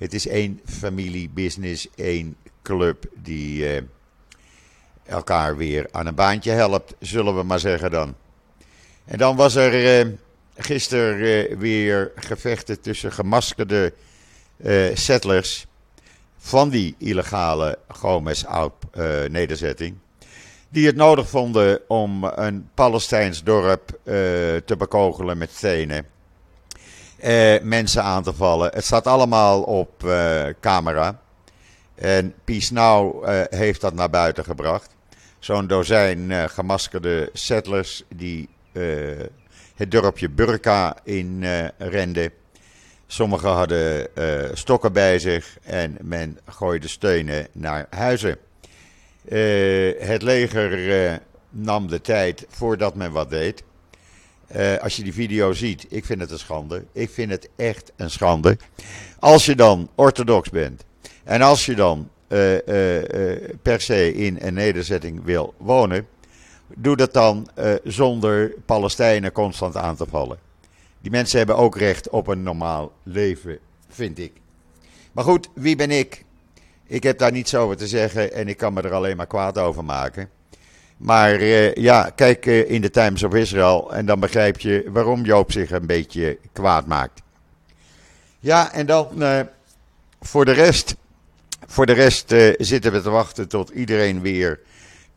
Het 0.00 0.14
is 0.14 0.26
één 0.26 0.60
familiebusiness, 0.64 1.88
één 1.94 2.36
club 2.62 3.04
die 3.14 3.74
uh, 3.74 3.82
elkaar 5.04 5.56
weer 5.56 5.88
aan 5.90 6.06
een 6.06 6.14
baantje 6.14 6.50
helpt, 6.50 6.94
zullen 6.98 7.36
we 7.36 7.42
maar 7.42 7.58
zeggen 7.58 7.90
dan. 7.90 8.14
En 9.04 9.18
dan 9.18 9.36
was 9.36 9.54
er 9.54 10.06
uh, 10.06 10.12
gisteren 10.62 11.18
uh, 11.18 11.58
weer 11.58 12.12
gevechten 12.14 12.80
tussen 12.80 13.12
gemaskerde 13.12 13.92
settlers 14.94 15.66
van 16.38 16.68
die 16.68 16.94
illegale 16.98 17.78
Gomez-nederzetting. 17.88 19.96
die 20.68 20.86
het 20.86 20.96
nodig 20.96 21.28
vonden 21.28 21.80
om 21.88 22.24
een 22.24 22.68
Palestijns 22.74 23.42
dorp 23.42 23.98
te 24.64 24.74
bekogelen 24.78 25.38
met 25.38 25.50
stenen 25.50 26.06
eh, 27.20 27.60
mensen 27.62 28.02
aan 28.02 28.22
te 28.22 28.32
vallen. 28.32 28.70
Het 28.74 28.84
staat 28.84 29.06
allemaal 29.06 29.62
op 29.62 30.08
camera. 30.60 31.20
En 31.94 32.34
Peace 32.44 32.72
Now 32.72 33.26
heeft 33.50 33.80
dat 33.80 33.94
naar 33.94 34.10
buiten 34.10 34.44
gebracht. 34.44 34.96
Zo'n 35.38 35.66
dozijn 35.66 36.50
gemaskerde 36.50 37.30
settlers 37.32 38.02
die 38.14 38.48
het 39.80 39.90
dorpje 39.90 40.28
Burka 40.28 40.96
in 41.04 41.44
renden. 41.78 42.30
Sommigen 43.06 43.48
hadden 43.48 44.08
stokken 44.52 44.92
bij 44.92 45.18
zich 45.18 45.58
en 45.62 45.96
men 46.00 46.38
gooide 46.46 46.88
steunen 46.88 47.46
naar 47.52 47.86
huizen. 47.90 48.36
het 49.98 50.22
leger 50.22 51.20
nam 51.50 51.88
de 51.88 52.00
tijd 52.00 52.46
voordat 52.48 52.94
men 52.94 53.12
wat 53.12 53.30
deed. 53.30 53.62
Als 54.80 54.96
je 54.96 55.02
die 55.02 55.12
video 55.12 55.52
ziet, 55.52 55.86
ik 55.88 56.04
vind 56.04 56.20
het 56.20 56.30
een 56.30 56.38
schande. 56.38 56.84
Ik 56.92 57.10
vind 57.10 57.30
het 57.30 57.48
echt 57.56 57.92
een 57.96 58.10
schande. 58.10 58.58
Als 59.18 59.46
je 59.46 59.54
dan 59.54 59.90
orthodox 59.94 60.50
bent 60.50 60.84
en 61.24 61.42
als 61.42 61.66
je 61.66 61.74
dan 61.74 62.10
per 63.62 63.80
se 63.80 64.14
in 64.14 64.38
een 64.40 64.54
nederzetting 64.54 65.24
wil 65.24 65.54
wonen, 65.58 66.06
doe 66.76 66.96
dat 66.96 67.12
dan 67.12 67.48
zonder 67.84 68.54
Palestijnen 68.66 69.32
constant 69.32 69.76
aan 69.76 69.96
te 69.96 70.06
vallen. 70.06 70.38
Die 71.00 71.10
mensen 71.10 71.38
hebben 71.38 71.56
ook 71.56 71.76
recht 71.76 72.08
op 72.08 72.26
een 72.26 72.42
normaal 72.42 72.92
leven, 73.02 73.58
vind 73.88 74.18
ik. 74.18 74.32
Maar 75.12 75.24
goed, 75.24 75.48
wie 75.54 75.76
ben 75.76 75.90
ik? 75.90 76.24
Ik 76.86 77.02
heb 77.02 77.18
daar 77.18 77.32
niets 77.32 77.54
over 77.54 77.76
te 77.76 77.88
zeggen 77.88 78.32
en 78.32 78.48
ik 78.48 78.56
kan 78.56 78.72
me 78.72 78.82
er 78.82 78.92
alleen 78.92 79.16
maar 79.16 79.26
kwaad 79.26 79.58
over 79.58 79.84
maken. 79.84 80.28
Maar 80.96 81.40
uh, 81.40 81.74
ja, 81.74 82.10
kijk 82.14 82.46
uh, 82.46 82.70
in 82.70 82.80
de 82.80 82.90
Times 82.90 83.22
of 83.22 83.34
Israel 83.34 83.94
en 83.94 84.06
dan 84.06 84.20
begrijp 84.20 84.60
je 84.60 84.84
waarom 84.88 85.24
Joop 85.24 85.52
zich 85.52 85.70
een 85.70 85.86
beetje 85.86 86.38
kwaad 86.52 86.86
maakt. 86.86 87.22
Ja, 88.38 88.72
en 88.72 88.86
dan 88.86 89.08
voor 90.20 90.44
de 90.44 90.52
rest. 90.52 90.96
Voor 91.66 91.86
de 91.86 91.92
rest 91.92 92.34
zitten 92.58 92.92
we 92.92 93.00
te 93.02 93.10
wachten 93.10 93.48
tot 93.48 93.70
iedereen 93.70 94.20
weer 94.20 94.60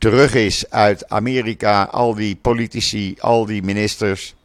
terug 0.03 0.33
is 0.33 0.69
uit 0.69 1.09
Amerika. 1.09 1.83
Al 1.83 2.15
die 2.15 2.35
politici, 2.35 3.15
al 3.19 3.45
die 3.45 3.63
ministers. 3.63 4.35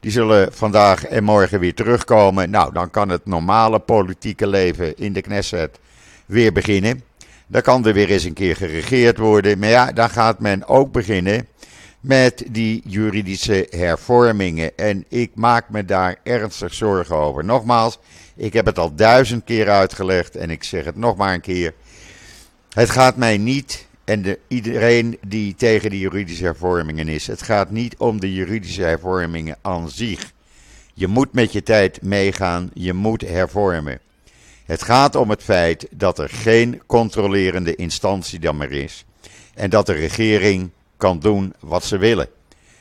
Die 0.00 0.10
zullen 0.10 0.52
vandaag 0.52 1.04
en 1.04 1.24
morgen 1.24 1.60
weer 1.60 1.74
terugkomen. 1.74 2.50
Nou, 2.50 2.72
dan 2.72 2.90
kan 2.90 3.08
het 3.08 3.26
normale 3.26 3.78
politieke 3.78 4.46
leven 4.46 4.96
in 4.96 5.12
de 5.12 5.20
Knesset 5.20 5.78
weer 6.26 6.52
beginnen. 6.52 7.02
Dan 7.46 7.62
kan 7.62 7.86
er 7.86 7.92
weer 7.92 8.10
eens 8.10 8.24
een 8.24 8.32
keer 8.32 8.56
geregeerd 8.56 9.18
worden. 9.18 9.58
Maar 9.58 9.68
ja, 9.68 9.92
dan 9.92 10.10
gaat 10.10 10.38
men 10.38 10.68
ook 10.68 10.92
beginnen 10.92 11.48
met 12.00 12.44
die 12.50 12.82
juridische 12.86 13.66
hervormingen. 13.70 14.76
En 14.76 15.04
ik 15.08 15.30
maak 15.34 15.68
me 15.68 15.84
daar 15.84 16.16
ernstig 16.22 16.74
zorgen 16.74 17.16
over. 17.16 17.44
Nogmaals, 17.44 17.98
ik 18.36 18.52
heb 18.52 18.66
het 18.66 18.78
al 18.78 18.94
duizend 18.94 19.44
keer 19.44 19.70
uitgelegd 19.70 20.36
en 20.36 20.50
ik 20.50 20.64
zeg 20.64 20.84
het 20.84 20.96
nog 20.96 21.16
maar 21.16 21.34
een 21.34 21.40
keer. 21.40 21.74
Het 22.70 22.90
gaat 22.90 23.16
mij 23.16 23.38
niet, 23.38 23.86
en 24.04 24.22
de, 24.22 24.38
iedereen 24.48 25.18
die 25.26 25.54
tegen 25.54 25.90
de 25.90 25.98
juridische 25.98 26.44
hervormingen 26.44 27.08
is, 27.08 27.26
het 27.26 27.42
gaat 27.42 27.70
niet 27.70 27.96
om 27.96 28.20
de 28.20 28.34
juridische 28.34 28.82
hervormingen 28.82 29.56
aan 29.62 29.90
zich. 29.90 30.32
Je 30.94 31.06
moet 31.06 31.32
met 31.32 31.52
je 31.52 31.62
tijd 31.62 32.02
meegaan, 32.02 32.70
je 32.74 32.92
moet 32.92 33.20
hervormen. 33.20 34.00
Het 34.64 34.82
gaat 34.82 35.14
om 35.14 35.30
het 35.30 35.42
feit 35.42 35.86
dat 35.90 36.18
er 36.18 36.28
geen 36.28 36.82
controlerende 36.86 37.74
instantie 37.74 38.38
dan 38.38 38.56
meer 38.56 38.72
is. 38.72 39.04
En 39.54 39.70
dat 39.70 39.86
de 39.86 39.92
regering 39.92 40.70
kan 40.96 41.18
doen 41.18 41.54
wat 41.60 41.84
ze 41.84 41.98
willen. 41.98 42.28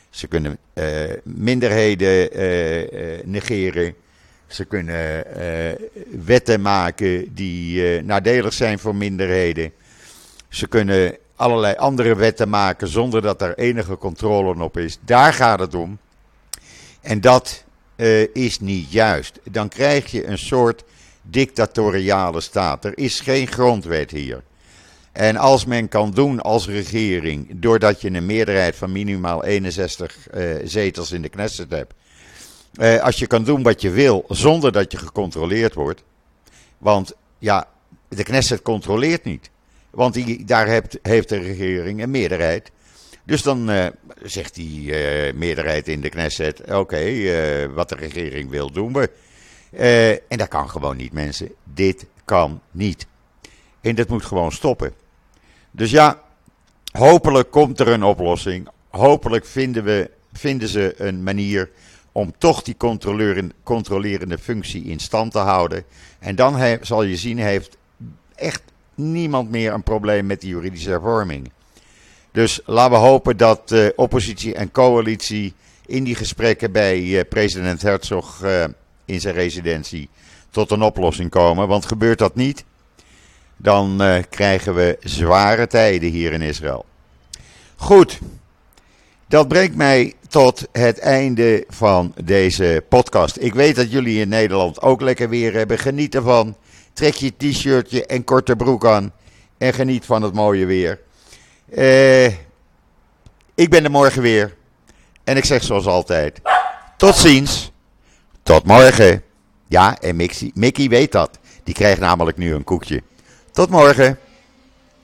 Ze 0.10 0.28
kunnen 0.28 0.58
uh, 0.74 0.86
minderheden 1.24 2.38
uh, 2.38 2.82
uh, 2.82 3.24
negeren. 3.24 3.96
Ze 4.48 4.66
kunnen 4.66 5.26
wetten 6.26 6.62
maken 6.62 7.34
die 7.34 8.02
nadelig 8.02 8.54
zijn 8.54 8.80
voor 8.80 8.96
minderheden. 8.96 9.72
Ze 10.54 10.68
kunnen 10.68 11.18
allerlei 11.36 11.76
andere 11.76 12.16
wetten 12.16 12.50
maken 12.50 12.88
zonder 12.88 13.22
dat 13.22 13.42
er 13.42 13.58
enige 13.58 13.98
controle 13.98 14.64
op 14.64 14.78
is. 14.78 14.98
Daar 15.02 15.34
gaat 15.34 15.60
het 15.60 15.76
om. 15.76 15.98
En 17.02 17.22
dat 17.22 17.64
is 18.34 18.60
niet 18.60 18.92
juist. 18.92 19.40
Dan 19.44 19.70
krijg 19.70 20.12
je 20.12 20.28
een 20.28 20.38
soort 20.38 20.84
dictatoriale 21.22 22.42
staat. 22.42 22.86
Er 22.86 22.98
is 22.98 23.20
geen 23.20 23.48
grondwet 23.48 24.12
hier. 24.12 24.44
En 25.12 25.36
als 25.38 25.66
men 25.66 25.88
kan 25.88 26.12
doen 26.12 26.42
als 26.42 26.68
regering, 26.68 27.48
doordat 27.56 28.02
je 28.02 28.12
een 28.12 28.26
meerderheid 28.26 28.76
van 28.76 28.92
minimaal 28.92 29.44
61 29.44 30.18
uh, 30.34 30.56
eh, 30.56 30.62
zetels 30.68 31.12
in 31.12 31.22
de 31.22 31.30
Knesset 31.30 31.72
hebt, 31.72 31.94
uh, 32.74 33.04
als 33.04 33.20
je 33.20 33.28
kan 33.28 33.44
doen 33.44 33.64
wat 33.64 33.82
je 33.82 33.90
wil 33.90 34.26
zonder 34.28 34.72
dat 34.72 34.92
je 34.92 34.98
gecontroleerd 34.98 35.74
wordt, 35.74 36.04
want 36.78 37.14
ja, 37.40 37.68
de 38.08 38.24
Knesset 38.24 38.62
controleert 38.62 39.24
niet. 39.24 39.52
Want 39.94 40.14
die, 40.14 40.46
daar 40.46 40.68
heeft, 40.68 41.00
heeft 41.02 41.30
de 41.30 41.38
regering 41.38 42.02
een 42.02 42.12
meerderheid. 42.12 42.72
Dus 43.24 43.42
dan 43.42 43.70
uh, 43.70 43.86
zegt 44.24 44.56
die 44.56 44.94
meerderheid 45.34 45.88
in 45.88 46.02
de 46.02 46.10
Knesset: 46.10 46.72
oké, 46.72 47.70
wat 47.74 47.90
de 47.90 47.96
regering 47.96 48.50
wil 48.50 48.72
doen 48.72 48.94
we. 48.94 49.10
En 50.28 50.38
dat 50.38 50.48
kan 50.48 50.70
gewoon 50.70 50.98
niet, 50.98 51.14
mensen. 51.14 51.52
Dit 51.64 52.06
kan 52.26 52.62
niet. 52.72 53.08
En 53.82 53.96
dat 53.96 54.10
moet 54.10 54.26
gewoon 54.26 54.52
stoppen. 54.52 54.94
Dus 55.72 55.92
ja, 55.92 56.22
hopelijk 56.92 57.52
komt 57.52 57.80
er 57.80 57.88
een 57.88 58.04
oplossing. 58.04 58.68
Hopelijk 58.90 59.46
vinden, 59.46 59.84
we, 59.84 60.10
vinden 60.34 60.68
ze 60.68 60.94
een 60.98 61.24
manier 61.24 61.70
om 62.12 62.34
toch 62.38 62.62
die 62.62 62.78
controlerende 63.64 64.38
functie 64.38 64.84
in 64.84 65.00
stand 65.00 65.32
te 65.32 65.40
houden. 65.40 65.84
En 66.20 66.36
dan 66.36 66.78
zal 66.82 67.04
je 67.04 67.18
zien, 67.18 67.38
heeft 67.38 67.78
echt 68.36 68.62
niemand 68.96 69.50
meer 69.50 69.74
een 69.74 69.84
probleem 69.84 70.26
met 70.26 70.42
die 70.42 70.50
juridische 70.50 70.90
hervorming. 70.90 71.52
Dus 72.32 72.60
laten 72.66 72.92
we 72.92 72.98
hopen 72.98 73.38
dat 73.38 73.72
uh, 73.72 73.88
oppositie 73.96 74.56
en 74.56 74.72
coalitie 74.72 75.54
in 75.86 76.04
die 76.04 76.16
gesprekken 76.16 76.72
bij 76.72 77.02
uh, 77.02 77.22
president 77.30 77.82
Herzog 77.82 78.44
uh, 78.44 78.64
in 79.06 79.22
zijn 79.22 79.36
residentie 79.36 80.10
tot 80.50 80.72
een 80.72 80.82
oplossing 80.82 81.30
komen. 81.30 81.68
Want 81.68 81.86
gebeurt 81.86 82.18
dat 82.18 82.36
niet, 82.36 82.64
dan 83.58 84.02
krijgen 84.30 84.76
we 84.76 84.98
zware 85.00 85.68
tijden 85.68 86.10
hier 86.10 86.32
in 86.32 86.42
Israël. 86.42 86.86
Goed, 87.76 88.20
dat 89.28 89.48
brengt 89.48 89.76
mij 89.76 90.14
tot 90.28 90.68
het 90.72 91.00
einde 91.00 91.64
van 91.70 92.14
deze 92.24 92.84
podcast. 92.90 93.38
Ik 93.40 93.54
weet 93.54 93.76
dat 93.76 93.92
jullie 93.92 94.20
in 94.20 94.30
Nederland 94.30 94.82
ook 94.82 95.02
lekker 95.02 95.30
weer 95.30 95.54
hebben. 95.54 95.78
Geniet 95.78 96.16
ervan. 96.16 96.56
Trek 96.94 97.14
je 97.14 97.34
t-shirtje 97.38 98.06
en 98.06 98.24
korte 98.24 98.56
broek 98.56 98.86
aan. 98.86 99.14
En 99.58 99.74
geniet 99.74 100.06
van 100.06 100.22
het 100.22 100.34
mooie 100.34 100.66
weer. 100.66 101.00
Uh, 101.70 102.26
ik 103.56 103.70
ben 103.70 103.84
er 103.84 103.92
morgen 103.92 104.22
weer. 104.22 104.56
En 105.24 105.38
ik 105.38 105.46
zeg 105.46 105.64
zoals 105.64 105.86
altijd: 105.86 106.42
tot 106.98 107.16
ziens. 107.16 107.72
Tot 108.44 108.66
morgen. 108.66 109.24
Ja, 109.68 110.00
en 110.00 110.16
Mickey, 110.16 110.52
Mickey 110.54 110.90
weet 110.90 111.12
dat. 111.12 111.40
Die 111.64 111.74
krijgt 111.74 112.00
namelijk 112.00 112.38
nu 112.38 112.54
een 112.54 112.64
koekje. 112.64 113.02
Tot 113.52 113.70
morgen. 113.70 114.18